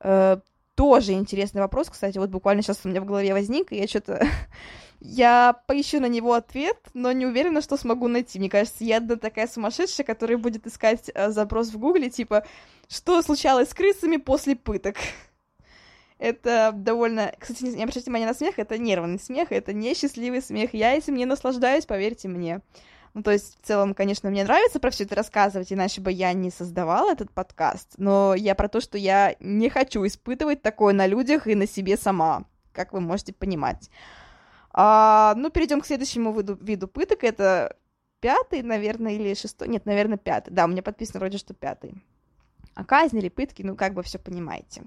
Э, 0.01 0.39
тоже 0.75 1.15
интересный 1.15 1.63
вопрос, 1.63 1.89
кстати, 1.89 2.19
вот 2.19 2.29
буквально 2.29 2.63
сейчас 2.63 2.81
у 2.85 2.89
меня 2.89 3.01
в 3.01 3.07
голове 3.07 3.33
возник, 3.33 3.73
и 3.73 3.77
я 3.77 3.89
что-то... 3.89 4.25
я 5.01 5.61
поищу 5.67 6.01
на 6.01 6.07
него 6.07 6.35
ответ, 6.35 6.77
но 6.95 7.13
не 7.13 7.27
уверена, 7.27 7.61
что 7.61 7.77
смогу 7.77 8.09
найти. 8.09 8.39
Мне 8.39 8.51
кажется, 8.51 8.85
я 8.85 8.99
одна 8.99 9.17
такая 9.17 9.47
сумасшедшая, 9.47 10.07
которая 10.07 10.39
будет 10.39 10.67
искать 10.67 11.11
э, 11.15 11.31
запрос 11.31 11.69
в 11.69 11.79
гугле, 11.79 12.11
типа, 12.11 12.45
что 12.89 13.23
случалось 13.23 13.71
с 13.71 13.75
крысами 13.75 14.17
после 14.17 14.57
пыток. 14.57 14.97
Это 16.19 16.73
довольно... 16.75 17.33
Кстати, 17.39 17.63
не 17.63 17.83
обращайте 17.83 18.07
внимание 18.07 18.27
на 18.27 18.35
смех, 18.35 18.59
это 18.59 18.77
нервный 18.77 19.21
смех, 19.21 19.53
это 19.53 19.73
не 19.73 19.95
счастливый 19.95 20.43
смех. 20.43 20.75
Я 20.75 20.95
этим 20.95 21.15
не 21.15 21.27
наслаждаюсь, 21.27 21.87
поверьте 21.87 22.27
мне. 22.27 22.61
Ну, 23.15 23.23
то 23.23 23.31
есть, 23.31 23.59
в 23.63 23.67
целом, 23.67 23.95
конечно, 23.95 24.29
мне 24.29 24.45
нравится 24.45 24.81
про 24.81 24.91
все 24.91 25.05
это 25.05 25.15
рассказывать, 25.15 25.73
иначе 25.73 26.01
бы 26.01 26.11
я 26.11 26.33
не 26.33 26.51
создавала 26.51 27.13
этот 27.13 27.31
подкаст. 27.31 27.95
Но 27.99 28.35
я 28.35 28.55
про 28.57 28.69
то, 28.69 28.81
что 28.81 28.99
я 28.99 29.37
не 29.39 29.71
хочу 29.71 30.05
испытывать 30.07 30.61
такое 30.61 30.93
на 30.93 31.07
людях 31.07 31.47
и 31.47 31.55
на 31.55 31.69
себе 31.69 31.97
сама, 31.97 32.45
как 32.73 32.93
вы 32.93 33.01
можете 33.01 33.33
понимать. 33.33 33.89
А, 34.81 35.35
ну, 35.37 35.51
перейдем 35.51 35.81
к 35.81 35.87
следующему 35.87 36.33
виду, 36.33 36.57
виду 36.61 36.87
пыток. 36.87 37.25
Это 37.25 37.77
пятый, 38.21 38.63
наверное, 38.63 39.15
или 39.15 39.35
шестой. 39.35 39.67
Нет, 39.67 39.87
наверное, 39.87 40.19
пятый. 40.19 40.53
Да, 40.53 40.67
у 40.67 40.69
меня 40.69 40.85
подписано 40.85 41.19
вроде, 41.19 41.37
что 41.37 41.53
пятый. 41.53 41.95
А 42.75 42.85
казни 42.85 43.19
или 43.19 43.29
пытки, 43.29 43.63
ну, 43.63 43.75
как 43.75 43.95
бы 43.95 44.05
все 44.05 44.21
понимаете. 44.21 44.85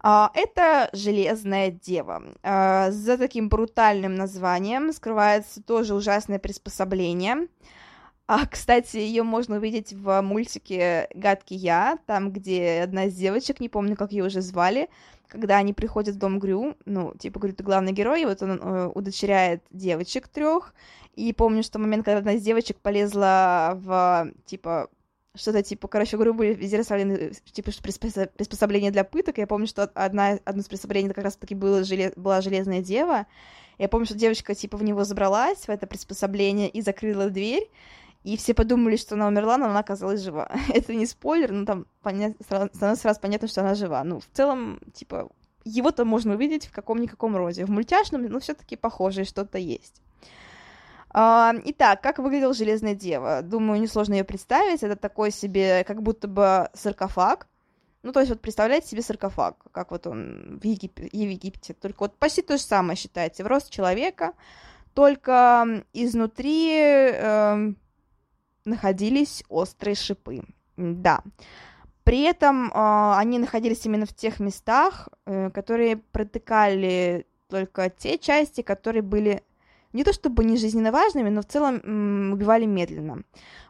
А, 0.00 0.30
это 0.32 0.88
Железная 0.94 1.70
Дева. 1.70 2.22
А, 2.42 2.90
за 2.90 3.18
таким 3.18 3.50
брутальным 3.50 4.14
названием 4.14 4.94
скрывается 4.94 5.62
тоже 5.62 5.94
ужасное 5.94 6.38
приспособление. 6.38 7.48
А, 8.30 8.46
кстати, 8.46 8.98
ее 8.98 9.22
можно 9.22 9.56
увидеть 9.56 9.94
в 9.94 10.20
мультике 10.20 11.08
«Гадкий 11.14 11.56
я», 11.56 11.98
там, 12.04 12.30
где 12.30 12.82
одна 12.82 13.06
из 13.06 13.14
девочек, 13.14 13.58
не 13.58 13.70
помню, 13.70 13.96
как 13.96 14.12
ее 14.12 14.24
уже 14.24 14.42
звали, 14.42 14.90
когда 15.28 15.56
они 15.56 15.72
приходят 15.72 16.14
в 16.14 16.18
дом 16.18 16.38
Грю, 16.38 16.76
ну, 16.84 17.14
типа, 17.18 17.40
говорит, 17.40 17.56
ты 17.56 17.64
главный 17.64 17.92
герой, 17.92 18.22
и 18.22 18.26
вот 18.26 18.42
он 18.42 18.60
э, 18.60 18.90
удочеряет 18.94 19.62
девочек 19.70 20.28
трех, 20.28 20.74
и 21.16 21.32
помню, 21.32 21.62
что 21.62 21.78
момент, 21.78 22.04
когда 22.04 22.18
одна 22.18 22.32
из 22.34 22.42
девочек 22.42 22.76
полезла 22.80 23.72
в, 23.76 24.30
типа, 24.44 24.90
что-то 25.34 25.62
типа, 25.62 25.88
короче 25.88 26.16
говоря, 26.16 26.34
были 26.34 26.52
везде 26.52 26.76
расставлены 26.76 27.32
типа 27.50 27.70
приспособления 27.82 28.90
для 28.90 29.04
пыток. 29.04 29.38
Я 29.38 29.46
помню, 29.46 29.66
что 29.66 29.84
одна, 29.84 30.38
одно 30.44 30.60
из 30.60 30.68
приспособлений 30.68 31.08
как 31.08 31.24
раз-таки 31.24 31.54
было 31.54 31.84
желез, 31.84 32.12
была 32.16 32.40
железная 32.40 32.82
дева. 32.82 33.26
Я 33.78 33.88
помню, 33.88 34.06
что 34.06 34.16
девочка 34.16 34.54
типа 34.54 34.76
в 34.76 34.82
него 34.82 35.04
забралась, 35.04 35.60
в 35.60 35.68
это 35.68 35.86
приспособление, 35.86 36.68
и 36.68 36.82
закрыла 36.82 37.30
дверь. 37.30 37.70
И 38.24 38.36
все 38.36 38.52
подумали, 38.52 38.96
что 38.96 39.14
она 39.14 39.28
умерла, 39.28 39.56
но 39.56 39.66
она 39.66 39.78
оказалась 39.78 40.22
жива. 40.22 40.50
это 40.68 40.94
не 40.94 41.06
спойлер, 41.06 41.52
но 41.52 41.64
там 41.64 41.86
понят... 42.02 42.34
становится 42.40 42.96
сразу 42.96 43.20
понятно, 43.20 43.48
что 43.48 43.60
она 43.60 43.74
жива. 43.74 44.02
Ну, 44.04 44.20
в 44.20 44.26
целом, 44.32 44.80
типа, 44.92 45.30
его-то 45.64 46.04
можно 46.04 46.34
увидеть 46.34 46.66
в 46.66 46.72
каком-никаком 46.72 47.36
роде. 47.36 47.64
В 47.64 47.70
мультяшном, 47.70 48.24
но 48.24 48.40
все 48.40 48.54
таки 48.54 48.76
похожее 48.76 49.24
что-то 49.24 49.58
есть. 49.58 50.02
А, 51.10 51.54
итак, 51.64 52.02
как 52.02 52.18
выглядела 52.18 52.52
Железная 52.52 52.94
Дева? 52.94 53.42
Думаю, 53.42 53.80
несложно 53.80 54.14
ее 54.14 54.24
представить. 54.24 54.82
Это 54.82 54.96
такой 54.96 55.30
себе, 55.30 55.84
как 55.84 56.02
будто 56.02 56.28
бы 56.28 56.68
саркофаг. 56.74 57.46
Ну, 58.02 58.12
то 58.12 58.20
есть, 58.20 58.30
вот 58.30 58.40
представляете 58.40 58.88
себе 58.88 59.02
саркофаг, 59.02 59.56
как 59.72 59.90
вот 59.90 60.06
он 60.06 60.58
в, 60.62 60.64
Егип... 60.64 60.98
в 60.98 61.14
Египте. 61.14 61.74
Только 61.74 62.04
вот 62.04 62.16
почти 62.16 62.42
то 62.42 62.56
же 62.56 62.62
самое 62.62 62.96
считайте, 62.96 63.42
в 63.42 63.46
рост 63.46 63.70
человека, 63.70 64.34
только 64.94 65.84
изнутри 65.92 66.72
э, 66.74 67.72
находились 68.68 69.44
острые 69.48 69.94
шипы. 69.94 70.42
Да. 70.76 71.22
При 72.04 72.22
этом 72.22 72.68
э, 72.68 73.14
они 73.16 73.38
находились 73.38 73.84
именно 73.84 74.06
в 74.06 74.14
тех 74.14 74.40
местах, 74.40 75.08
э, 75.26 75.50
которые 75.50 75.96
протыкали 75.96 77.26
только 77.48 77.90
те 77.90 78.18
части, 78.18 78.62
которые 78.62 79.02
были 79.02 79.42
не 79.92 80.04
то 80.04 80.12
чтобы 80.12 80.44
не 80.44 80.56
жизненно 80.56 80.92
важными, 80.92 81.30
но 81.30 81.40
в 81.40 81.46
целом 81.46 81.80
м, 81.82 82.32
убивали 82.32 82.66
медленно. 82.66 83.22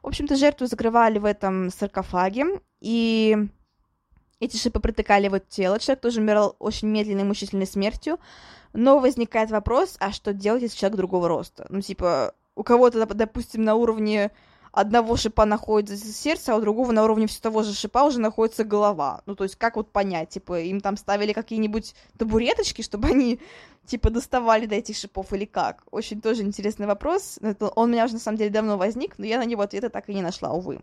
В 0.03 0.09
общем-то, 0.09 0.37
жертву 0.37 0.67
закрывали 0.67 1.19
в 1.19 1.25
этом 1.25 1.71
саркофаге, 1.71 2.61
и 2.81 3.37
эти 4.41 4.57
шипы 4.57 4.81
протыкали 4.81 5.29
вот 5.29 5.49
тело. 5.49 5.79
Человек 5.79 6.01
тоже 6.01 6.21
умирал 6.21 6.57
очень 6.59 6.89
медленной 6.89 7.25
мучительной 7.25 7.67
смертью. 7.67 8.19
Но 8.73 8.99
возникает 8.99 9.51
вопрос, 9.51 9.97
а 9.99 10.13
что 10.13 10.33
делать, 10.33 10.63
если 10.63 10.77
человек 10.77 10.97
другого 10.97 11.27
роста? 11.27 11.67
Ну, 11.71 11.81
типа, 11.81 12.35
у 12.55 12.63
кого-то, 12.63 13.05
допустим, 13.07 13.65
на 13.65 13.75
уровне 13.75 14.31
одного 14.81 15.17
шипа 15.17 15.45
находится 15.45 15.97
сердце, 15.97 16.53
а 16.53 16.57
у 16.57 16.61
другого 16.61 16.93
на 16.93 17.03
уровне 17.03 17.27
все 17.27 17.41
того 17.41 17.65
же 17.65 17.75
шипа 17.75 18.05
уже 18.05 18.21
находится 18.21 18.63
голова. 18.63 19.23
Ну, 19.27 19.35
то 19.35 19.45
есть, 19.45 19.57
как 19.57 19.77
вот 19.77 19.91
понять, 19.91 20.29
типа, 20.31 20.61
им 20.61 20.81
там 20.81 20.97
ставили 20.97 21.33
какие-нибудь 21.33 21.95
табуреточки, 22.17 22.83
чтобы 22.83 23.09
они, 23.09 23.41
типа, 23.87 24.11
доставали 24.11 24.67
до 24.67 24.77
этих 24.77 24.97
шипов 24.97 25.33
или 25.33 25.47
как? 25.47 25.83
Очень 25.91 26.21
тоже 26.21 26.43
интересный 26.43 26.87
вопрос. 26.87 27.41
Он 27.43 27.89
у 27.91 27.93
меня 27.93 28.05
уже, 28.05 28.15
на 28.15 28.21
самом 28.21 28.39
деле, 28.39 28.51
давно 28.51 28.77
возник, 28.77 29.19
но 29.19 29.27
я 29.27 29.39
на 29.39 29.45
него 29.45 29.63
ответа 29.63 29.91
так 29.91 30.09
и 30.09 30.15
не 30.15 30.23
нашла, 30.23 30.53
увы. 30.53 30.81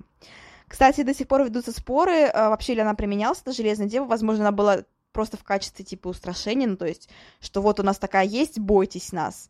Кстати, 0.68 1.04
до 1.04 1.14
сих 1.14 1.28
пор 1.28 1.44
ведутся 1.44 1.72
споры, 1.72 2.26
а, 2.26 2.50
вообще 2.50 2.74
ли 2.74 2.82
она 2.82 2.96
применялась, 2.96 3.40
эта 3.42 3.54
железная 3.54 3.88
дева, 3.88 4.06
возможно, 4.06 4.44
она 4.44 4.52
была 4.52 4.80
просто 5.14 5.38
в 5.38 5.44
качестве, 5.44 5.86
типа, 5.86 6.10
устрашения, 6.10 6.68
ну, 6.68 6.76
то 6.76 6.86
есть, 6.86 7.10
что 7.40 7.62
вот 7.62 7.80
у 7.80 7.84
нас 7.84 7.98
такая 7.98 8.26
есть, 8.26 8.60
бойтесь 8.60 9.14
нас. 9.14 9.50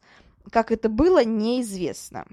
Как 0.51 0.71
это 0.71 0.89
было, 0.89 1.23
неизвестно. 1.23 2.27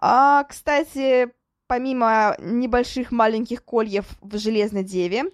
А, 0.00 0.44
кстати, 0.44 1.28
помимо 1.66 2.36
небольших 2.38 3.10
маленьких 3.10 3.64
кольев 3.64 4.06
в 4.20 4.38
Железной 4.38 4.84
Деве, 4.84 5.24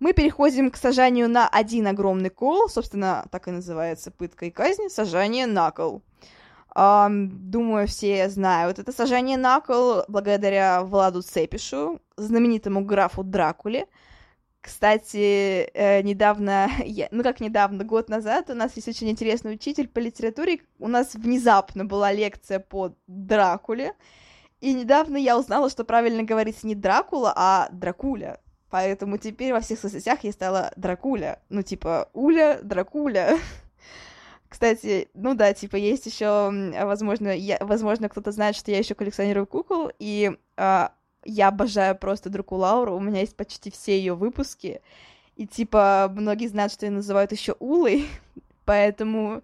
мы 0.00 0.12
переходим 0.12 0.70
к 0.70 0.76
сажанию 0.76 1.28
на 1.28 1.48
один 1.48 1.86
огромный 1.86 2.30
кол, 2.30 2.68
собственно, 2.68 3.26
так 3.30 3.48
и 3.48 3.52
называется 3.52 4.10
пытка 4.10 4.46
и 4.46 4.50
казнь, 4.50 4.88
сажание 4.88 5.46
на 5.46 5.70
кол. 5.70 6.02
А, 6.74 7.08
думаю, 7.10 7.86
все 7.86 8.28
знают 8.28 8.78
это 8.78 8.92
сажание 8.92 9.36
на 9.36 9.60
кол 9.60 10.02
благодаря 10.08 10.82
Владу 10.82 11.22
Цепишу, 11.22 12.00
знаменитому 12.16 12.84
графу 12.84 13.22
Дракуле, 13.22 13.86
Кстати, 14.64 15.68
э, 15.74 16.00
недавно, 16.00 16.70
ну 17.10 17.22
как 17.22 17.40
недавно, 17.40 17.84
год 17.84 18.08
назад 18.08 18.48
у 18.48 18.54
нас 18.54 18.74
есть 18.76 18.88
очень 18.88 19.10
интересный 19.10 19.52
учитель 19.52 19.88
по 19.88 19.98
литературе. 19.98 20.60
У 20.78 20.88
нас 20.88 21.14
внезапно 21.14 21.84
была 21.84 22.10
лекция 22.12 22.60
по 22.60 22.94
Дракуле. 23.06 23.92
И 24.62 24.72
недавно 24.72 25.18
я 25.18 25.38
узнала, 25.38 25.68
что 25.68 25.84
правильно 25.84 26.22
говорится 26.22 26.66
не 26.66 26.74
Дракула, 26.74 27.34
а 27.36 27.68
Дракуля. 27.72 28.40
Поэтому 28.70 29.18
теперь 29.18 29.52
во 29.52 29.60
всех 29.60 29.78
соцсетях 29.78 30.24
я 30.24 30.32
стала 30.32 30.72
Дракуля. 30.76 31.42
Ну, 31.50 31.60
типа, 31.60 32.08
Уля, 32.14 32.58
Дракуля. 32.62 33.38
Кстати, 34.48 35.10
ну 35.12 35.34
да, 35.34 35.52
типа, 35.52 35.76
есть 35.76 36.06
еще, 36.06 36.72
возможно, 36.82 37.28
я, 37.36 37.58
возможно, 37.60 38.08
кто-то 38.08 38.32
знает, 38.32 38.56
что 38.56 38.70
я 38.70 38.78
еще 38.78 38.94
коллекционирую 38.94 39.46
кукол, 39.46 39.90
и 39.98 40.32
а, 40.56 40.94
я 41.24 41.48
обожаю 41.48 41.96
просто 41.96 42.30
Дракулауру, 42.30 42.94
у 42.94 43.00
меня 43.00 43.20
есть 43.20 43.36
почти 43.36 43.70
все 43.70 43.96
ее 43.98 44.14
выпуски, 44.14 44.80
и 45.36 45.46
типа, 45.46 46.12
многие 46.14 46.46
знают, 46.46 46.72
что 46.72 46.86
ее 46.86 46.92
называют 46.92 47.32
еще 47.32 47.56
Улой, 47.58 48.06
поэтому 48.64 49.42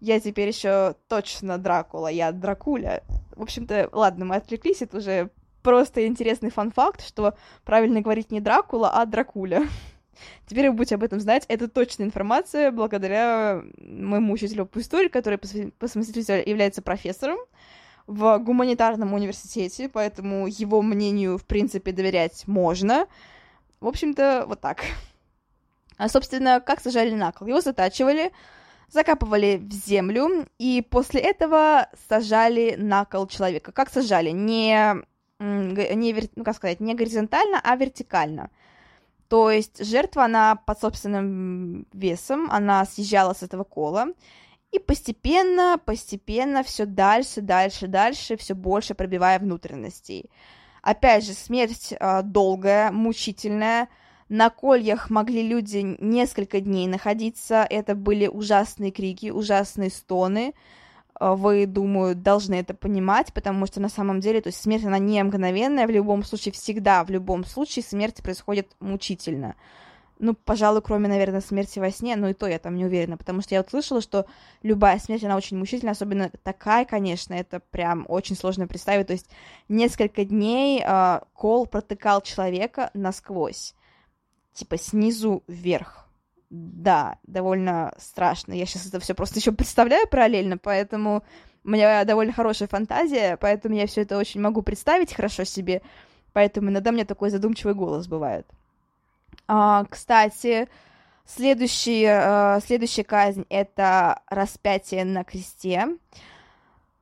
я 0.00 0.20
теперь 0.20 0.48
еще 0.48 0.94
точно 1.08 1.58
Дракула, 1.58 2.08
я 2.08 2.32
Дракуля. 2.32 3.02
В 3.36 3.42
общем-то, 3.42 3.88
ладно, 3.92 4.24
мы 4.24 4.36
отвлеклись, 4.36 4.82
это 4.82 4.98
уже 4.98 5.30
просто 5.62 6.06
интересный 6.06 6.50
фан-факт, 6.50 7.06
что 7.06 7.34
правильно 7.64 8.00
говорить 8.00 8.30
не 8.30 8.40
Дракула, 8.40 8.90
а 8.90 9.04
Дракуля. 9.06 9.68
Теперь 10.46 10.70
вы 10.70 10.76
будете 10.76 10.94
об 10.96 11.02
этом 11.02 11.20
знать. 11.20 11.44
Это 11.48 11.68
точная 11.68 12.06
информация 12.06 12.70
благодаря 12.70 13.62
моему 13.78 14.32
учителю 14.32 14.66
по 14.66 14.80
истории, 14.80 15.08
который 15.08 15.38
по 15.38 15.88
совместительству 15.88 16.34
является 16.34 16.82
профессором 16.82 17.38
в 18.06 18.38
гуманитарном 18.38 19.14
университете, 19.14 19.88
поэтому 19.88 20.46
его 20.46 20.82
мнению, 20.82 21.38
в 21.38 21.44
принципе, 21.44 21.92
доверять 21.92 22.46
можно. 22.46 23.06
В 23.80 23.86
общем-то, 23.86 24.44
вот 24.46 24.60
так. 24.60 24.84
А, 25.96 26.08
собственно, 26.08 26.60
как 26.60 26.80
сажали 26.80 27.14
на 27.14 27.32
кол? 27.32 27.48
Его 27.48 27.60
затачивали, 27.60 28.32
закапывали 28.88 29.58
в 29.58 29.72
землю, 29.72 30.46
и 30.58 30.82
после 30.88 31.20
этого 31.20 31.88
сажали 32.08 32.74
на 32.76 33.04
кол 33.04 33.26
человека. 33.26 33.72
Как 33.72 33.90
сажали? 33.90 34.30
Не, 34.30 34.96
не, 35.38 36.28
ну, 36.36 36.44
как 36.44 36.56
сказать, 36.56 36.80
не 36.80 36.94
горизонтально, 36.94 37.60
а 37.62 37.76
вертикально. 37.76 38.50
То 39.28 39.50
есть 39.50 39.84
жертва, 39.84 40.24
она 40.24 40.56
под 40.56 40.80
собственным 40.80 41.86
весом, 41.92 42.50
она 42.50 42.84
съезжала 42.84 43.32
с 43.32 43.44
этого 43.44 43.62
кола, 43.62 44.06
и 44.72 44.78
постепенно, 44.78 45.80
постепенно 45.84 46.62
все 46.62 46.86
дальше, 46.86 47.40
дальше, 47.40 47.86
дальше, 47.86 48.36
все 48.36 48.54
больше 48.54 48.94
пробивая 48.94 49.38
внутренностей. 49.38 50.30
Опять 50.82 51.26
же, 51.26 51.32
смерть 51.32 51.92
э, 51.98 52.22
долгая, 52.22 52.90
мучительная. 52.90 53.88
На 54.28 54.48
кольях 54.48 55.10
могли 55.10 55.42
люди 55.42 55.96
несколько 56.00 56.60
дней 56.60 56.86
находиться. 56.86 57.66
Это 57.68 57.94
были 57.94 58.28
ужасные 58.28 58.92
крики, 58.92 59.30
ужасные 59.30 59.90
стоны. 59.90 60.54
А, 61.14 61.34
вы, 61.34 61.66
думаю, 61.66 62.14
должны 62.14 62.54
это 62.54 62.72
понимать, 62.72 63.34
потому 63.34 63.66
что 63.66 63.80
на 63.80 63.90
самом 63.90 64.20
деле, 64.20 64.40
то 64.40 64.48
есть 64.48 64.60
смерть, 64.62 64.84
она 64.84 64.98
не 64.98 65.22
мгновенная, 65.22 65.86
в 65.86 65.90
любом 65.90 66.24
случае, 66.24 66.52
всегда, 66.52 67.04
в 67.04 67.10
любом 67.10 67.44
случае 67.44 67.82
смерть 67.82 68.22
происходит 68.22 68.74
мучительно. 68.80 69.54
Ну, 70.22 70.34
пожалуй, 70.34 70.82
кроме, 70.82 71.08
наверное, 71.08 71.40
смерти 71.40 71.78
во 71.78 71.90
сне, 71.90 72.14
но 72.14 72.28
и 72.28 72.34
то 72.34 72.46
я 72.46 72.58
там 72.58 72.76
не 72.76 72.84
уверена, 72.84 73.16
потому 73.16 73.40
что 73.40 73.54
я 73.54 73.62
вот 73.62 73.70
слышала, 73.70 74.02
что 74.02 74.26
любая 74.62 74.98
смерть, 74.98 75.24
она 75.24 75.34
очень 75.34 75.56
мучительная, 75.56 75.92
особенно 75.94 76.30
такая, 76.42 76.84
конечно, 76.84 77.32
это 77.32 77.60
прям 77.70 78.04
очень 78.06 78.36
сложно 78.36 78.68
представить, 78.68 79.06
то 79.06 79.14
есть 79.14 79.30
несколько 79.70 80.26
дней 80.26 80.84
э, 80.86 81.20
кол 81.32 81.66
протыкал 81.66 82.20
человека 82.20 82.90
насквозь, 82.92 83.74
типа 84.52 84.76
снизу 84.76 85.42
вверх, 85.48 86.06
да, 86.50 87.18
довольно 87.22 87.94
страшно. 87.96 88.52
Я 88.52 88.66
сейчас 88.66 88.86
это 88.86 89.00
все 89.00 89.14
просто 89.14 89.38
еще 89.38 89.52
представляю 89.52 90.06
параллельно, 90.06 90.58
поэтому 90.58 91.24
у 91.64 91.70
меня 91.70 92.04
довольно 92.04 92.34
хорошая 92.34 92.68
фантазия, 92.68 93.38
поэтому 93.38 93.74
я 93.74 93.86
все 93.86 94.02
это 94.02 94.18
очень 94.18 94.42
могу 94.42 94.60
представить 94.60 95.14
хорошо 95.14 95.44
себе, 95.44 95.80
поэтому 96.34 96.68
иногда 96.68 96.90
у 96.90 96.92
меня 96.92 97.06
такой 97.06 97.30
задумчивый 97.30 97.72
голос 97.72 98.06
бывает. 98.06 98.46
А, 99.52 99.84
кстати, 99.90 100.68
следующий, 101.26 102.04
а, 102.04 102.60
следующая 102.64 103.02
казнь— 103.02 103.46
это 103.48 104.22
распятие 104.28 105.04
на 105.04 105.24
кресте. 105.24 105.88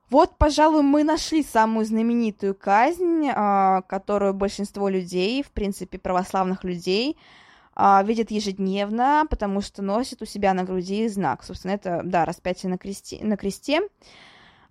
Вот, 0.09 0.35
пожалуй, 0.39 0.81
мы 0.81 1.03
нашли 1.03 1.43
самую 1.43 1.85
знаменитую 1.85 2.55
казнь, 2.55 3.29
а, 3.31 3.83
которую 3.83 4.33
большинство 4.33 4.89
людей, 4.89 5.43
в 5.43 5.51
принципе, 5.51 5.99
православных 5.99 6.63
людей, 6.63 7.17
а, 7.75 8.01
видят 8.01 8.31
ежедневно, 8.31 9.27
потому 9.29 9.61
что 9.61 9.83
носят 9.83 10.23
у 10.23 10.25
себя 10.25 10.55
на 10.55 10.63
груди 10.63 11.07
знак. 11.07 11.43
Собственно, 11.43 11.73
это, 11.73 12.01
да, 12.03 12.25
распятие 12.25 12.71
на 12.71 12.79
кресте. 12.79 13.19
На 13.21 13.37
кресте. 13.37 13.81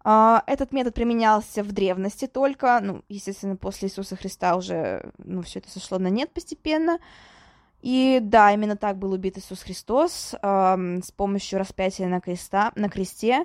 Этот 0.04 0.72
метод 0.72 0.94
применялся 0.94 1.62
в 1.62 1.70
древности 1.70 2.26
только, 2.26 2.80
ну, 2.82 3.02
естественно, 3.08 3.56
после 3.56 3.88
Иисуса 3.88 4.16
Христа 4.16 4.56
уже, 4.56 5.12
ну, 5.18 5.42
все 5.42 5.58
это 5.58 5.70
сошло 5.70 5.98
на 5.98 6.08
нет 6.08 6.32
постепенно. 6.32 6.98
И 7.80 8.18
да, 8.22 8.52
именно 8.52 8.76
так 8.76 8.98
был 8.98 9.12
убит 9.12 9.38
Иисус 9.38 9.62
Христос 9.62 10.34
э, 10.40 10.98
с 11.02 11.12
помощью 11.12 11.58
распятия 11.58 12.08
на, 12.08 12.20
креста, 12.20 12.72
на 12.74 12.88
кресте. 12.88 13.44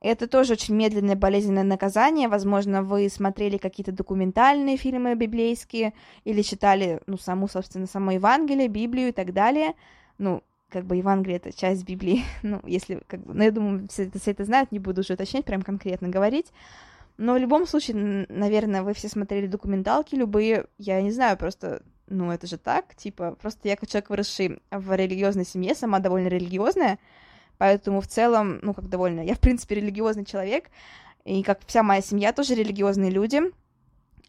Это 0.00 0.28
тоже 0.28 0.52
очень 0.52 0.74
медленное, 0.74 1.16
болезненное 1.16 1.64
наказание. 1.64 2.28
Возможно, 2.28 2.82
вы 2.82 3.08
смотрели 3.08 3.56
какие-то 3.56 3.92
документальные 3.92 4.76
фильмы 4.76 5.14
библейские 5.14 5.94
или 6.24 6.42
читали, 6.42 7.00
ну, 7.06 7.18
саму, 7.18 7.48
собственно, 7.48 7.86
само 7.86 8.12
Евангелие, 8.12 8.68
Библию 8.68 9.08
и 9.08 9.12
так 9.12 9.32
далее. 9.32 9.74
Ну, 10.18 10.44
как 10.68 10.84
бы 10.84 10.96
Евангелие— 10.96 11.36
это 11.44 11.52
часть 11.52 11.84
Библии. 11.84 12.22
ну, 12.42 12.60
если, 12.64 13.02
как 13.06 13.24
бы, 13.24 13.34
ну, 13.34 13.42
я 13.42 13.50
думаю, 13.50 13.88
все 13.88 14.04
это, 14.04 14.20
все 14.20 14.30
это 14.30 14.44
знают, 14.44 14.70
не 14.70 14.78
буду 14.78 15.00
уже 15.00 15.14
уточнять, 15.14 15.44
прям 15.44 15.62
конкретно 15.62 16.08
говорить. 16.08 16.52
Но 17.18 17.34
в 17.34 17.38
любом 17.38 17.66
случае, 17.66 18.26
наверное, 18.28 18.82
вы 18.82 18.92
все 18.92 19.08
смотрели 19.08 19.46
документалки 19.46 20.14
любые. 20.14 20.66
Я 20.76 21.00
не 21.00 21.10
знаю, 21.10 21.38
просто, 21.38 21.82
ну, 22.08 22.30
это 22.30 22.46
же 22.46 22.58
так, 22.58 22.94
типа, 22.94 23.36
просто 23.40 23.68
я 23.68 23.76
как 23.76 23.88
человек, 23.88 24.10
выросший 24.10 24.60
в 24.70 24.96
религиозной 24.96 25.44
семье, 25.44 25.74
сама 25.74 25.98
довольно 25.98 26.28
религиозная, 26.28 26.98
Поэтому 27.58 28.00
в 28.00 28.06
целом, 28.06 28.58
ну, 28.62 28.74
как 28.74 28.88
довольно... 28.88 29.20
Я, 29.20 29.34
в 29.34 29.40
принципе, 29.40 29.76
религиозный 29.76 30.24
человек, 30.24 30.70
и 31.24 31.42
как 31.42 31.60
вся 31.66 31.82
моя 31.82 32.02
семья 32.02 32.32
тоже 32.32 32.54
религиозные 32.54 33.10
люди. 33.10 33.40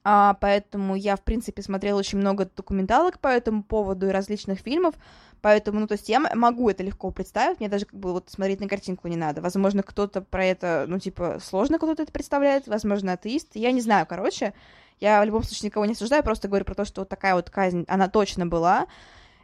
А, 0.03 0.35
поэтому 0.39 0.95
я, 0.95 1.17
в 1.17 1.23
принципе, 1.23 1.61
смотрела 1.61 1.99
очень 1.99 2.17
много 2.17 2.45
документалок 2.45 3.19
по 3.19 3.27
этому 3.27 3.63
поводу 3.63 4.07
и 4.07 4.11
различных 4.11 4.59
фильмов. 4.59 4.95
Поэтому, 5.41 5.79
ну, 5.79 5.87
то 5.87 5.93
есть 5.93 6.07
я 6.09 6.19
могу 6.19 6.69
это 6.69 6.83
легко 6.83 7.11
представить, 7.11 7.59
мне 7.59 7.69
даже 7.69 7.85
как 7.85 7.99
бы 7.99 8.13
вот 8.13 8.29
смотреть 8.29 8.59
на 8.61 8.67
картинку 8.67 9.07
не 9.07 9.17
надо. 9.17 9.41
Возможно, 9.41 9.83
кто-то 9.83 10.21
про 10.21 10.45
это, 10.45 10.85
ну, 10.87 10.97
типа, 10.97 11.39
сложно 11.43 11.77
кто-то 11.77 12.03
это 12.03 12.11
представляет, 12.11 12.67
возможно, 12.67 13.13
атеист. 13.13 13.55
Я 13.55 13.71
не 13.71 13.81
знаю, 13.81 14.07
короче. 14.07 14.53
Я 14.99 15.21
в 15.21 15.25
любом 15.25 15.43
случае 15.43 15.67
никого 15.67 15.85
не 15.85 15.93
осуждаю, 15.93 16.23
просто 16.23 16.47
говорю 16.47 16.65
про 16.65 16.75
то, 16.75 16.85
что 16.85 17.01
вот 17.01 17.09
такая 17.09 17.35
вот 17.35 17.49
казнь, 17.49 17.85
она 17.87 18.07
точно 18.07 18.47
была. 18.47 18.87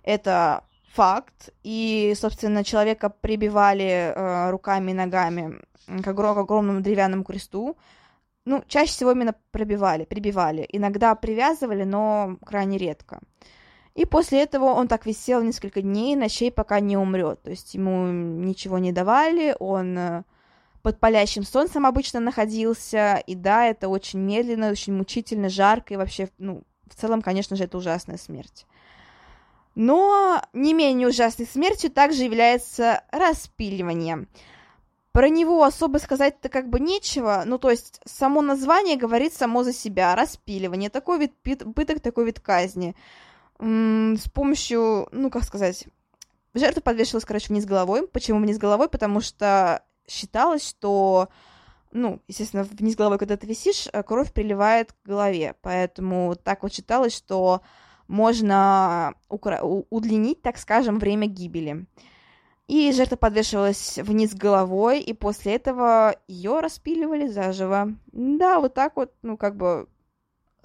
Это 0.03 0.63
факт, 0.93 1.49
и, 1.63 2.13
собственно, 2.15 2.63
человека 2.63 3.09
прибивали 3.09 4.13
э, 4.15 4.51
руками 4.51 4.91
и 4.91 4.95
ногами 4.95 5.59
к, 5.87 6.03
к 6.03 6.37
огромному 6.37 6.81
деревянному 6.81 7.23
кресту. 7.23 7.77
Ну, 8.45 8.63
чаще 8.67 8.91
всего 8.91 9.11
именно 9.11 9.35
пробивали, 9.51 10.05
прибивали. 10.05 10.67
Иногда 10.69 11.15
привязывали, 11.15 11.83
но 11.83 12.37
крайне 12.45 12.77
редко. 12.77 13.19
И 13.95 14.05
после 14.05 14.41
этого 14.41 14.65
он 14.65 14.87
так 14.87 15.05
висел 15.05 15.41
несколько 15.41 15.81
дней, 15.81 16.15
ночей, 16.15 16.51
пока 16.51 16.79
не 16.79 16.97
умрет. 16.97 17.41
То 17.43 17.51
есть 17.51 17.73
ему 17.75 18.07
ничего 18.07 18.79
не 18.79 18.91
давали, 18.91 19.55
он 19.59 19.97
э, 19.97 20.23
под 20.83 20.99
палящим 20.99 21.43
солнцем 21.43 21.87
обычно 21.87 22.19
находился. 22.19 23.23
И 23.25 23.33
да, 23.33 23.65
это 23.65 23.87
очень 23.87 24.19
медленно, 24.19 24.69
очень 24.69 24.93
мучительно, 24.93 25.49
жарко, 25.49 25.93
и 25.93 25.97
вообще, 25.97 26.29
ну, 26.37 26.63
в 26.87 26.95
целом, 26.95 27.21
конечно 27.23 27.55
же, 27.55 27.63
это 27.63 27.77
ужасная 27.77 28.17
смерть. 28.17 28.67
Но 29.75 30.41
не 30.51 30.73
менее 30.73 31.07
ужасной 31.07 31.47
смертью 31.47 31.89
также 31.89 32.23
является 32.23 33.03
распиливание. 33.11 34.27
Про 35.13 35.29
него 35.29 35.63
особо 35.63 35.97
сказать-то 35.97 36.49
как 36.49 36.69
бы 36.69 36.79
нечего, 36.79 37.43
ну 37.45 37.59
то 37.59 37.69
есть 37.69 38.01
само 38.03 38.41
название 38.41 38.97
говорит 38.97 39.33
само 39.33 39.63
за 39.63 39.71
себя, 39.71 40.15
распиливание, 40.15 40.89
такой 40.89 41.19
вид 41.19 41.33
пыток, 41.75 42.01
такой 42.01 42.25
вид 42.25 42.39
казни. 42.39 42.95
М-м, 43.59 44.17
с 44.17 44.27
помощью, 44.29 45.07
ну 45.11 45.29
как 45.29 45.43
сказать, 45.43 45.85
жертва 46.55 46.81
подвешивалась, 46.81 47.25
короче, 47.25 47.47
вниз 47.49 47.65
головой. 47.65 48.07
Почему 48.07 48.39
вниз 48.39 48.57
головой? 48.57 48.89
Потому 48.89 49.21
что 49.21 49.83
считалось, 50.07 50.67
что, 50.67 51.29
ну, 51.91 52.21
естественно, 52.27 52.63
вниз 52.63 52.95
головой, 52.95 53.17
когда 53.17 53.37
ты 53.37 53.47
висишь, 53.47 53.87
э, 53.91 54.03
кровь 54.03 54.33
приливает 54.33 54.93
к 54.93 55.05
голове, 55.05 55.55
поэтому 55.61 56.35
так 56.35 56.63
вот 56.63 56.73
считалось, 56.73 57.15
что 57.15 57.61
можно 58.07 59.15
укра- 59.29 59.63
удлинить, 59.63 60.41
так 60.41 60.57
скажем, 60.57 60.99
время 60.99 61.27
гибели. 61.27 61.85
И 62.67 62.91
жертва 62.93 63.17
подвешивалась 63.17 63.97
вниз 63.97 64.33
головой, 64.33 65.01
и 65.01 65.13
после 65.13 65.55
этого 65.55 66.15
ее 66.27 66.59
распиливали 66.59 67.27
заживо. 67.27 67.93
Да, 68.11 68.59
вот 68.59 68.73
так 68.73 68.95
вот, 68.95 69.13
ну, 69.21 69.35
как 69.37 69.57
бы 69.57 69.87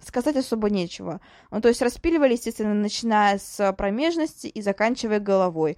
сказать 0.00 0.36
особо 0.36 0.70
нечего. 0.70 1.20
Ну, 1.50 1.60
то 1.60 1.68
есть 1.68 1.82
распиливали, 1.82 2.34
естественно, 2.34 2.74
начиная 2.74 3.38
с 3.38 3.72
промежности 3.72 4.46
и 4.46 4.62
заканчивая 4.62 5.20
головой. 5.20 5.76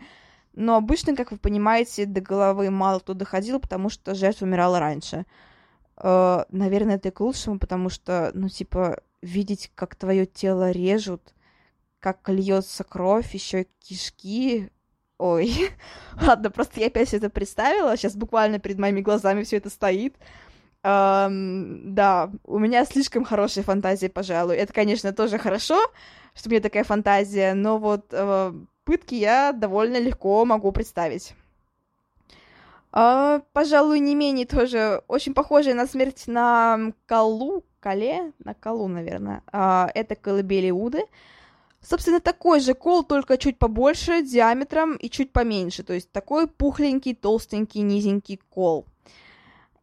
Но 0.55 0.77
обычно, 0.77 1.15
как 1.15 1.31
вы 1.31 1.39
понимаете, 1.39 2.07
до 2.07 2.21
головы 2.21 2.71
мало 2.71 2.99
кто 2.99 3.15
доходил, 3.15 3.61
потому 3.61 3.89
что 3.89 4.15
жертва 4.15 4.47
умирала 4.47 4.81
раньше. 4.81 5.27
Э, 5.97 6.45
наверное, 6.51 6.97
это 6.97 7.09
и 7.09 7.13
к 7.13 7.21
лучшему, 7.21 7.59
потому 7.59 7.89
что, 7.89 8.31
ну, 8.35 8.49
типа, 8.49 9.01
видеть, 9.23 9.71
как 9.75 9.95
твое 9.95 10.27
тело 10.27 10.71
режут, 10.71 11.35
как 12.01 12.29
льется 12.29 12.85
кровь, 12.85 13.33
еще 13.35 13.67
кишки. 13.81 14.71
Ой, 15.19 15.55
ладно, 16.21 16.51
просто 16.51 16.81
я 16.81 16.87
опять 16.87 17.09
все 17.09 17.19
это 17.19 17.31
представила. 17.31 17.97
Сейчас 17.97 18.17
буквально 18.17 18.59
перед 18.59 18.79
моими 18.79 19.01
глазами 19.01 19.45
все 19.45 19.59
это 19.59 19.71
стоит. 19.71 20.17
Um, 20.83 21.81
да, 21.93 22.31
у 22.45 22.59
меня 22.59 22.87
слишком 22.87 23.25
хорошая 23.25 23.63
фантазия, 23.65 24.09
пожалуй. 24.09 24.57
Это, 24.57 24.73
конечно, 24.73 25.13
тоже 25.13 25.37
хорошо, 25.39 25.79
что 26.35 26.49
у 26.49 26.53
меня 26.53 26.63
такая 26.63 26.85
фантазия, 26.85 27.53
но 27.53 27.77
вот 27.77 28.15
uh, 28.15 28.67
пытки 28.85 29.15
я 29.15 29.53
довольно 29.53 29.99
легко 29.99 30.45
могу 30.45 30.73
представить. 30.73 31.35
Uh, 32.93 33.43
пожалуй, 33.53 34.01
не 34.01 34.17
менее 34.17 34.47
тоже 34.47 35.03
очень 35.07 35.33
похожая 35.33 35.75
на 35.75 35.87
смерть 35.87 36.25
на 36.27 36.93
Калу, 37.07 37.65
Кале, 37.79 38.33
на 38.41 38.55
Калу, 38.55 38.89
наверное. 38.89 39.43
Uh, 39.53 39.89
это 39.95 40.17
колыбели 40.17 40.71
Уды. 40.71 41.05
Собственно, 41.81 42.21
такой 42.21 42.61
же 42.61 42.75
кол, 42.75 43.05
только 43.05 43.39
чуть 43.39 43.59
побольше, 43.59 44.23
диаметром 44.23 44.97
и 44.97 45.09
чуть 45.09 45.33
поменьше. 45.33 45.83
То 45.83 45.95
есть 45.95 46.11
такой 46.11 46.47
пухленький, 46.47 47.15
толстенький, 47.15 47.81
низенький 47.81 48.41
кол. 48.51 48.87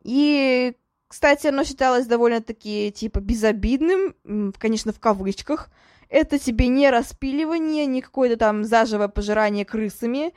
И 0.03 0.75
кстати, 1.07 1.47
оно 1.47 1.63
считалось 1.63 2.05
довольно-таки, 2.05 2.91
типа, 2.91 3.19
безобидным, 3.19 4.13
конечно, 4.57 4.91
в 4.91 4.99
кавычках. 4.99 5.69
Это 6.09 6.39
тебе 6.39 6.67
не 6.67 6.89
распиливание, 6.89 7.85
не 7.85 8.01
какое-то 8.01 8.37
там 8.37 8.63
заживое 8.63 9.07
пожирание 9.07 9.65
крысами. 9.65 10.33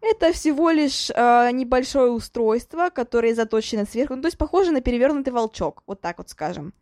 Это 0.00 0.32
всего 0.32 0.70
лишь 0.70 1.10
э, 1.10 1.50
небольшое 1.52 2.10
устройство, 2.10 2.90
которое 2.90 3.34
заточено 3.34 3.86
сверху. 3.86 4.16
Ну, 4.16 4.22
то 4.22 4.28
есть 4.28 4.36
похоже 4.36 4.70
на 4.70 4.82
перевернутый 4.82 5.32
волчок, 5.32 5.82
вот 5.86 6.00
так 6.02 6.18
вот 6.18 6.28
скажем. 6.28 6.74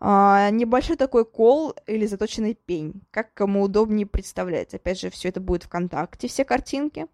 Э, 0.00 0.50
небольшой 0.50 0.96
такой 0.96 1.24
кол 1.24 1.74
или 1.86 2.04
заточенный 2.06 2.54
пень, 2.54 3.02
как 3.10 3.32
кому 3.32 3.62
удобнее 3.62 4.06
представлять. 4.06 4.74
Опять 4.74 5.00
же, 5.00 5.08
все 5.08 5.30
это 5.30 5.40
будет 5.40 5.64
ВКонтакте, 5.64 6.28
все 6.28 6.44
картинки. 6.44 7.06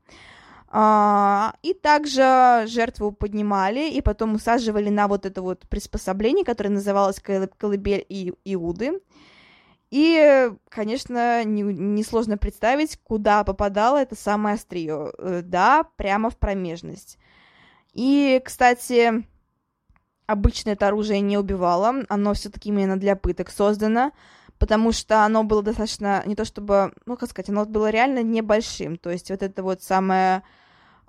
А, 0.72 1.54
и 1.62 1.74
также 1.74 2.64
жертву 2.68 3.10
поднимали 3.10 3.90
и 3.90 4.00
потом 4.00 4.34
усаживали 4.34 4.88
на 4.88 5.08
вот 5.08 5.26
это 5.26 5.42
вот 5.42 5.68
приспособление, 5.68 6.44
которое 6.44 6.70
называлось 6.70 7.20
колыбель 7.20 8.06
и 8.08 8.32
Иуды. 8.44 9.00
И, 9.90 10.52
конечно, 10.68 11.44
несложно 11.44 12.32
не 12.32 12.38
представить, 12.38 12.96
куда 13.02 13.42
попадало 13.42 13.96
это 13.98 14.14
самое 14.14 14.54
острие. 14.54 15.12
Э, 15.18 15.42
да, 15.42 15.84
прямо 15.96 16.30
в 16.30 16.36
промежность. 16.36 17.18
И, 17.92 18.40
кстати, 18.44 19.24
обычно 20.26 20.70
это 20.70 20.88
оружие 20.88 21.20
не 21.20 21.36
убивало, 21.36 22.04
оно 22.08 22.34
все-таки 22.34 22.68
именно 22.68 22.96
для 22.96 23.16
пыток 23.16 23.50
создано, 23.50 24.12
потому 24.58 24.92
что 24.92 25.24
оно 25.24 25.42
было 25.42 25.62
достаточно, 25.62 26.22
не 26.24 26.36
то 26.36 26.44
чтобы, 26.44 26.92
ну, 27.06 27.16
как 27.16 27.28
сказать, 27.28 27.48
оно 27.48 27.64
было 27.64 27.90
реально 27.90 28.22
небольшим, 28.22 28.96
то 28.96 29.10
есть 29.10 29.30
вот 29.30 29.42
это 29.42 29.62
вот 29.64 29.82
самое 29.82 30.44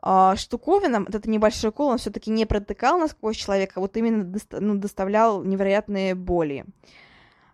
а, 0.02 0.36
штуковина, 0.36 1.02
вот 1.02 1.14
это 1.14 1.30
небольшой 1.30 1.72
кол, 1.72 1.90
он 1.90 2.00
все-таки 2.00 2.32
не 2.32 2.48
протыкал 2.48 2.98
насквозь 2.98 3.38
человека, 3.38 3.74
а 3.76 3.80
вот 3.82 3.96
именно 3.96 4.24
доста- 4.24 4.60
ну, 4.60 4.76
доставлял 4.76 5.44
невероятные 5.44 6.16
боли. 6.16 6.66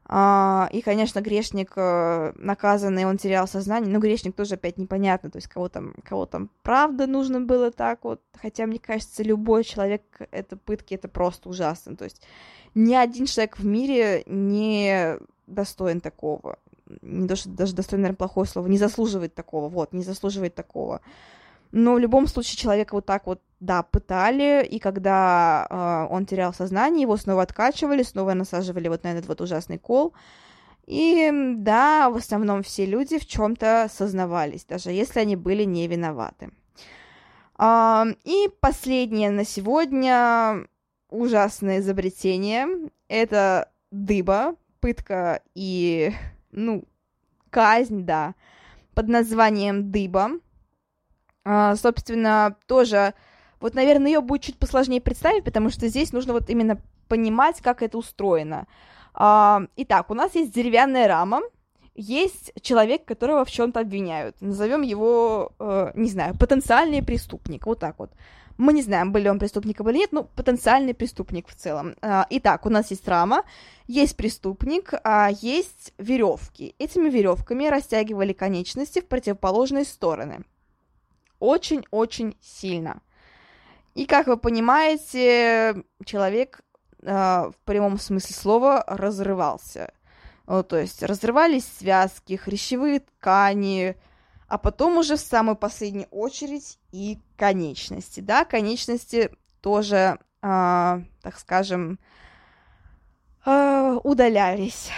И, 0.09 0.81
конечно, 0.85 1.19
грешник 1.19 1.73
э, 1.75 2.31
наказанный, 2.37 3.03
он 3.03 3.17
терял 3.17 3.45
сознание, 3.45 3.91
но 3.91 3.99
грешник 3.99 4.35
тоже 4.35 4.55
опять 4.55 4.77
непонятно, 4.77 5.29
то 5.29 5.37
есть 5.37 5.49
кого 5.49 5.67
там, 5.67 5.95
кого 6.01 6.25
там 6.25 6.49
правда 6.63 7.07
нужно 7.07 7.41
было 7.41 7.71
так 7.71 8.05
вот, 8.05 8.21
хотя, 8.33 8.65
мне 8.67 8.79
кажется, 8.79 9.21
любой 9.21 9.65
человек, 9.65 10.03
это 10.31 10.55
пытки, 10.55 10.93
это 10.93 11.09
просто 11.09 11.49
ужасно, 11.49 11.97
то 11.97 12.05
есть 12.05 12.21
ни 12.73 12.95
один 12.95 13.25
человек 13.25 13.59
в 13.59 13.65
мире 13.65 14.23
не 14.27 15.17
достоин 15.45 15.99
такого, 15.99 16.57
не 17.01 17.27
то, 17.27 17.35
что 17.35 17.49
даже 17.49 17.75
достоин, 17.75 18.03
наверное, 18.03 18.17
плохое 18.17 18.47
слово, 18.47 18.67
не 18.67 18.77
заслуживает 18.77 19.35
такого, 19.35 19.67
вот, 19.67 19.91
не 19.91 20.03
заслуживает 20.03 20.55
такого. 20.55 21.01
Но 21.71 21.93
в 21.93 21.99
любом 21.99 22.27
случае 22.27 22.57
человека 22.57 22.95
вот 22.95 23.05
так 23.05 23.27
вот, 23.27 23.41
да, 23.59 23.83
пытали, 23.83 24.65
и 24.65 24.79
когда 24.79 25.67
э, 25.69 26.13
он 26.13 26.25
терял 26.25 26.53
сознание, 26.53 27.03
его 27.03 27.17
снова 27.17 27.41
откачивали, 27.41 28.03
снова 28.03 28.33
насаживали 28.33 28.87
вот 28.87 29.03
на 29.03 29.09
этот 29.09 29.27
вот 29.27 29.41
ужасный 29.41 29.77
кол. 29.77 30.13
И 30.85 31.29
да, 31.57 32.09
в 32.09 32.15
основном 32.15 32.63
все 32.63 32.85
люди 32.85 33.19
в 33.19 33.25
чем-то 33.25 33.89
сознавались, 33.91 34.63
даже 34.63 34.91
если 34.91 35.19
они 35.19 35.35
были 35.35 35.63
не 35.63 35.87
виноваты. 35.87 36.51
А, 37.55 38.05
и 38.23 38.49
последнее 38.61 39.31
на 39.31 39.43
сегодня 39.43 40.67
ужасное 41.09 41.79
изобретение. 41.79 42.89
Это 43.07 43.71
дыба, 43.91 44.55
пытка 44.79 45.41
и, 45.55 46.11
ну, 46.51 46.83
казнь, 47.49 48.03
да, 48.03 48.35
под 48.93 49.07
названием 49.07 49.91
дыба. 49.91 50.31
А, 51.49 51.77
собственно, 51.77 52.57
тоже, 52.67 53.13
вот, 53.61 53.73
наверное, 53.73 54.11
ее 54.11 54.19
будет 54.19 54.41
чуть 54.41 54.59
посложнее 54.59 54.99
представить, 54.99 55.45
потому 55.45 55.69
что 55.69 55.87
здесь 55.87 56.11
нужно 56.11 56.33
вот 56.33 56.49
именно 56.49 56.77
понимать, 57.07 57.61
как 57.61 57.81
это 57.81 57.97
устроено. 57.97 58.67
А, 59.13 59.61
итак, 59.77 60.11
у 60.11 60.13
нас 60.13 60.35
есть 60.35 60.53
деревянная 60.53 61.07
рама, 61.07 61.39
есть 61.95 62.51
человек, 62.61 63.05
которого 63.05 63.45
в 63.45 63.51
чем-то 63.51 63.79
обвиняют. 63.79 64.35
Назовем 64.41 64.81
его, 64.81 65.53
э, 65.57 65.91
не 65.95 66.09
знаю, 66.09 66.37
потенциальный 66.37 67.01
преступник. 67.01 67.65
Вот 67.65 67.79
так 67.79 67.97
вот. 67.97 68.11
Мы 68.57 68.73
не 68.73 68.81
знаем, 68.81 69.13
был 69.13 69.21
ли 69.21 69.29
он 69.29 69.39
преступником 69.39 69.89
или 69.89 69.99
нет, 69.99 70.11
но 70.11 70.23
потенциальный 70.23 70.93
преступник 70.93 71.47
в 71.47 71.55
целом. 71.55 71.95
А, 72.01 72.27
итак, 72.29 72.65
у 72.65 72.69
нас 72.69 72.91
есть 72.91 73.07
рама, 73.07 73.43
есть 73.87 74.17
преступник, 74.17 74.93
а 75.05 75.29
есть 75.29 75.93
веревки. 75.97 76.75
Этими 76.77 77.09
веревками 77.09 77.67
растягивали 77.67 78.33
конечности 78.33 78.99
в 78.99 79.07
противоположные 79.07 79.85
стороны 79.85 80.43
очень-очень 81.39 82.37
сильно. 82.41 83.01
И, 83.95 84.05
как 84.05 84.27
вы 84.27 84.37
понимаете, 84.37 85.83
человек 86.05 86.61
э, 87.01 87.11
в 87.11 87.55
прямом 87.65 87.97
смысле 87.97 88.35
слова 88.35 88.83
разрывался. 88.87 89.91
Ну, 90.45 90.63
то 90.63 90.77
есть 90.77 91.03
разрывались 91.03 91.65
связки, 91.65 92.35
хрящевые 92.35 93.01
ткани, 93.01 93.97
а 94.47 94.57
потом 94.57 94.97
уже 94.97 95.17
в 95.17 95.19
самую 95.19 95.55
последнюю 95.55 96.07
очередь 96.09 96.79
и 96.91 97.19
конечности. 97.35 98.19
Да, 98.19 98.45
конечности 98.45 99.31
тоже, 99.61 100.19
э, 100.41 101.01
так 101.21 101.37
скажем, 101.39 101.99
э, 103.45 103.99
удалялись, 104.03 104.89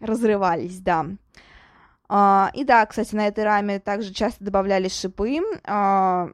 разрывались, 0.00 0.80
да. 0.80 1.06
А, 2.12 2.50
и 2.54 2.64
да, 2.64 2.84
кстати, 2.86 3.14
на 3.14 3.28
этой 3.28 3.44
раме 3.44 3.78
также 3.78 4.12
часто 4.12 4.42
добавляли 4.42 4.88
шипы. 4.88 5.38
А, 5.62 6.30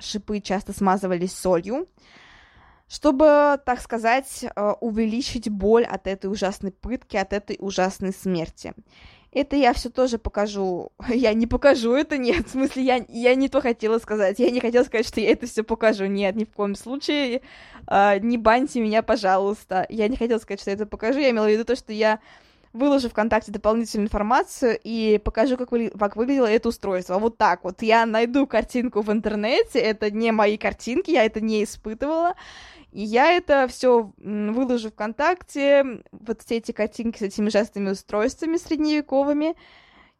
шипы 0.00 0.40
часто 0.40 0.72
смазывались 0.72 1.32
солью, 1.32 1.86
чтобы, 2.88 3.60
так 3.64 3.80
сказать, 3.80 4.44
а, 4.56 4.72
увеличить 4.80 5.48
боль 5.48 5.84
от 5.84 6.08
этой 6.08 6.26
ужасной 6.26 6.72
пытки, 6.72 7.16
от 7.16 7.32
этой 7.32 7.56
ужасной 7.60 8.12
смерти. 8.12 8.74
Это 9.30 9.54
я 9.54 9.72
все 9.72 9.88
тоже 9.88 10.18
покажу. 10.18 10.90
Я 11.08 11.32
не 11.32 11.46
покажу 11.46 11.92
это, 11.92 12.18
нет. 12.18 12.48
В 12.48 12.50
смысле, 12.50 12.82
я, 12.82 13.04
я 13.08 13.36
не 13.36 13.48
то 13.48 13.60
хотела 13.60 14.00
сказать. 14.00 14.40
Я 14.40 14.50
не 14.50 14.58
хотела 14.58 14.82
сказать, 14.82 15.06
что 15.06 15.20
я 15.20 15.30
это 15.30 15.46
все 15.46 15.62
покажу. 15.62 16.06
Нет, 16.06 16.34
ни 16.34 16.44
в 16.44 16.50
коем 16.50 16.74
случае. 16.74 17.42
Не 17.88 18.36
баньте 18.38 18.80
меня, 18.80 19.04
пожалуйста. 19.04 19.86
Я 19.88 20.08
не 20.08 20.16
хотела 20.16 20.40
сказать, 20.40 20.60
что 20.60 20.70
я 20.70 20.74
это 20.74 20.86
покажу. 20.86 21.20
Я 21.20 21.30
имела 21.30 21.46
в 21.46 21.52
виду 21.52 21.64
то, 21.64 21.76
что 21.76 21.92
я 21.92 22.18
выложу 22.72 23.08
ВКонтакте 23.08 23.50
дополнительную 23.50 24.06
информацию 24.06 24.78
и 24.82 25.20
покажу, 25.24 25.56
как, 25.56 25.72
вы, 25.72 25.90
как 25.90 26.16
выглядело 26.16 26.46
это 26.46 26.68
устройство. 26.68 27.18
Вот 27.18 27.36
так 27.36 27.64
вот. 27.64 27.82
Я 27.82 28.06
найду 28.06 28.46
картинку 28.46 29.00
в 29.00 29.10
интернете, 29.10 29.78
это 29.78 30.10
не 30.10 30.32
мои 30.32 30.56
картинки, 30.56 31.10
я 31.10 31.24
это 31.24 31.40
не 31.40 31.64
испытывала. 31.64 32.34
И 32.92 33.02
я 33.02 33.32
это 33.32 33.66
все 33.68 34.12
выложу 34.18 34.90
ВКонтакте, 34.90 36.02
вот 36.10 36.42
все 36.42 36.56
эти 36.56 36.72
картинки 36.72 37.18
с 37.18 37.22
этими 37.22 37.48
ужасными 37.48 37.90
устройствами 37.90 38.56
средневековыми. 38.56 39.54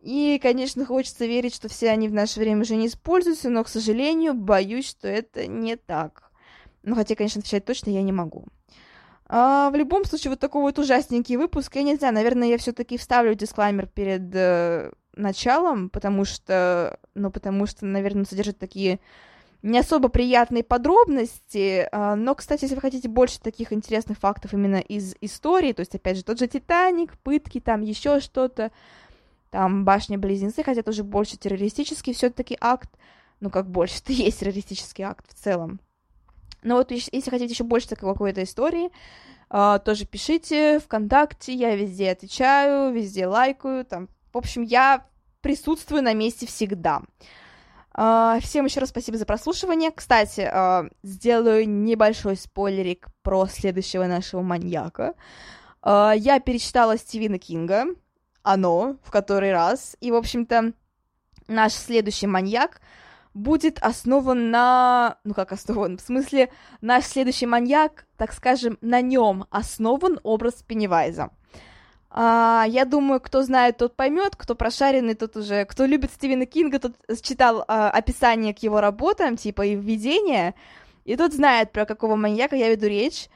И, 0.00 0.38
конечно, 0.42 0.86
хочется 0.86 1.26
верить, 1.26 1.54
что 1.54 1.68
все 1.68 1.90
они 1.90 2.08
в 2.08 2.14
наше 2.14 2.40
время 2.40 2.62
уже 2.62 2.76
не 2.76 2.86
используются, 2.86 3.50
но, 3.50 3.64
к 3.64 3.68
сожалению, 3.68 4.34
боюсь, 4.34 4.88
что 4.88 5.08
это 5.08 5.46
не 5.46 5.76
так. 5.76 6.30
Ну, 6.82 6.94
хотя, 6.94 7.14
конечно, 7.14 7.40
отвечать 7.40 7.64
точно 7.64 7.90
я 7.90 8.02
не 8.02 8.12
могу. 8.12 8.46
А, 9.32 9.70
в 9.70 9.76
любом 9.76 10.04
случае, 10.04 10.30
вот 10.30 10.40
такой 10.40 10.62
вот 10.62 10.80
ужасненький 10.80 11.36
выпуск, 11.36 11.76
я 11.76 11.84
не 11.84 11.94
знаю, 11.94 12.12
наверное, 12.14 12.48
я 12.48 12.58
все-таки 12.58 12.98
вставлю 12.98 13.36
дисклаймер 13.36 13.86
перед 13.86 14.34
э, 14.34 14.90
началом, 15.14 15.88
потому 15.88 16.24
что, 16.24 16.98
ну, 17.14 17.30
потому 17.30 17.66
что, 17.66 17.86
наверное, 17.86 18.24
содержит 18.24 18.58
такие 18.58 18.98
не 19.62 19.78
особо 19.78 20.08
приятные 20.08 20.64
подробности, 20.64 21.88
а, 21.92 22.16
но, 22.16 22.34
кстати, 22.34 22.64
если 22.64 22.74
вы 22.74 22.80
хотите 22.80 23.08
больше 23.08 23.38
таких 23.40 23.72
интересных 23.72 24.18
фактов 24.18 24.52
именно 24.52 24.80
из 24.80 25.14
истории, 25.20 25.74
то 25.74 25.80
есть, 25.80 25.94
опять 25.94 26.16
же, 26.16 26.24
тот 26.24 26.40
же 26.40 26.48
Титаник, 26.48 27.16
пытки, 27.18 27.60
там 27.60 27.82
еще 27.82 28.18
что-то, 28.18 28.72
там 29.50 29.84
башня-близнецы, 29.84 30.64
хотя 30.64 30.82
тоже 30.82 31.04
больше 31.04 31.36
террористический 31.36 32.14
все-таки 32.14 32.58
акт, 32.60 32.90
ну, 33.38 33.48
как 33.48 33.70
больше, 33.70 34.00
это 34.02 34.12
есть 34.12 34.40
террористический 34.40 35.04
акт 35.04 35.24
в 35.28 35.34
целом. 35.40 35.78
Но 36.62 36.76
вот 36.76 36.90
если 36.90 37.30
хотите 37.30 37.52
еще 37.52 37.64
больше 37.64 37.88
такой 37.88 38.12
какой-то 38.12 38.42
истории, 38.42 38.90
а, 39.48 39.78
тоже 39.78 40.04
пишите 40.04 40.78
ВКонтакте, 40.80 41.52
я 41.52 41.74
везде 41.74 42.10
отвечаю, 42.10 42.92
везде 42.92 43.26
лайкаю, 43.26 43.84
там, 43.84 44.08
в 44.32 44.38
общем, 44.38 44.62
я 44.62 45.06
присутствую 45.40 46.02
на 46.02 46.14
месте 46.14 46.46
всегда. 46.46 47.02
Uh, 47.92 48.40
всем 48.40 48.66
еще 48.66 48.78
раз 48.78 48.90
спасибо 48.90 49.18
за 49.18 49.26
прослушивание. 49.26 49.90
Кстати, 49.90 50.42
uh, 50.42 50.88
сделаю 51.02 51.68
небольшой 51.68 52.36
спойлерик 52.36 53.08
про 53.22 53.48
следующего 53.48 54.06
нашего 54.06 54.42
маньяка. 54.42 55.14
Я 55.84 56.40
перечитала 56.44 56.98
Стивена 56.98 57.38
Кинга, 57.38 57.86
оно, 58.42 58.96
в 59.02 59.10
который 59.10 59.50
раз, 59.50 59.96
и, 60.00 60.10
в 60.10 60.14
общем-то, 60.14 60.72
наш 61.48 61.72
следующий 61.72 62.26
маньяк 62.26 62.80
будет 63.34 63.78
основан 63.80 64.50
на... 64.50 65.18
Ну, 65.24 65.34
как 65.34 65.52
основан? 65.52 65.98
В 65.98 66.00
смысле, 66.00 66.50
наш 66.80 67.04
следующий 67.04 67.46
маньяк, 67.46 68.06
так 68.16 68.32
скажем, 68.32 68.78
на 68.80 69.00
нем 69.00 69.46
основан 69.50 70.18
образ 70.22 70.62
Пеннивайза. 70.66 71.30
А, 72.10 72.64
я 72.68 72.84
думаю, 72.84 73.20
кто 73.20 73.42
знает, 73.42 73.76
тот 73.76 73.94
поймет, 73.94 74.34
кто 74.36 74.56
прошаренный, 74.56 75.14
тот 75.14 75.36
уже, 75.36 75.64
кто 75.64 75.84
любит 75.84 76.10
Стивена 76.10 76.44
Кинга, 76.44 76.80
тот 76.80 76.94
читал 77.22 77.64
а, 77.68 77.88
описание 77.90 78.52
к 78.52 78.58
его 78.58 78.80
работам, 78.80 79.36
типа 79.36 79.64
и 79.64 79.76
введение, 79.76 80.56
и 81.04 81.16
тот 81.16 81.32
знает, 81.32 81.70
про 81.70 81.86
какого 81.86 82.16
маньяка 82.16 82.56
я 82.56 82.68
веду 82.68 82.86
речь. 82.86 83.28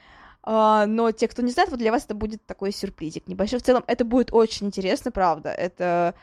А, 0.42 0.86
но 0.86 1.12
те, 1.12 1.28
кто 1.28 1.40
не 1.42 1.52
знает, 1.52 1.70
вот 1.70 1.78
для 1.78 1.92
вас 1.92 2.04
это 2.04 2.14
будет 2.14 2.44
такой 2.44 2.72
сюрпризик 2.72 3.28
небольшой. 3.28 3.60
В 3.60 3.62
целом, 3.62 3.84
это 3.86 4.04
будет 4.04 4.32
очень 4.32 4.66
интересно, 4.66 5.12
правда. 5.12 5.50
Это 5.50 6.14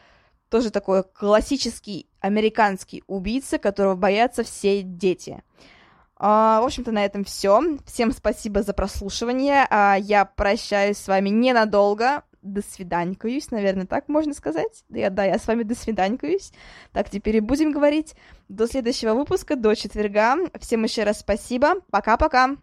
тоже 0.51 0.69
такой 0.69 1.03
классический 1.03 2.07
американский 2.19 3.03
убийца, 3.07 3.57
которого 3.57 3.95
боятся 3.95 4.43
все 4.43 4.83
дети. 4.83 5.41
Uh, 6.19 6.61
в 6.61 6.65
общем-то, 6.65 6.91
на 6.91 7.03
этом 7.03 7.23
все. 7.23 7.59
Всем 7.87 8.11
спасибо 8.11 8.61
за 8.61 8.73
прослушивание. 8.73 9.65
Uh, 9.71 9.99
я 9.99 10.25
прощаюсь 10.25 10.97
с 10.97 11.07
вами 11.07 11.29
ненадолго 11.29 12.21
до 12.43 12.61
свиданькаюсь, 12.61 13.49
наверное, 13.49 13.87
так 13.87 14.07
можно 14.07 14.33
сказать. 14.33 14.83
Да, 14.89 14.99
я, 14.99 15.09
да, 15.09 15.25
я 15.25 15.39
с 15.39 15.47
вами 15.47 15.63
до 15.63 15.73
свиданькаюсь. 15.73 16.51
Так, 16.91 17.09
теперь 17.09 17.37
и 17.37 17.39
будем 17.39 17.71
говорить. 17.71 18.15
До 18.49 18.67
следующего 18.67 19.13
выпуска, 19.13 19.55
до 19.55 19.73
четверга. 19.73 20.35
Всем 20.59 20.83
еще 20.83 21.03
раз 21.03 21.19
спасибо. 21.19 21.75
Пока-пока. 21.89 22.57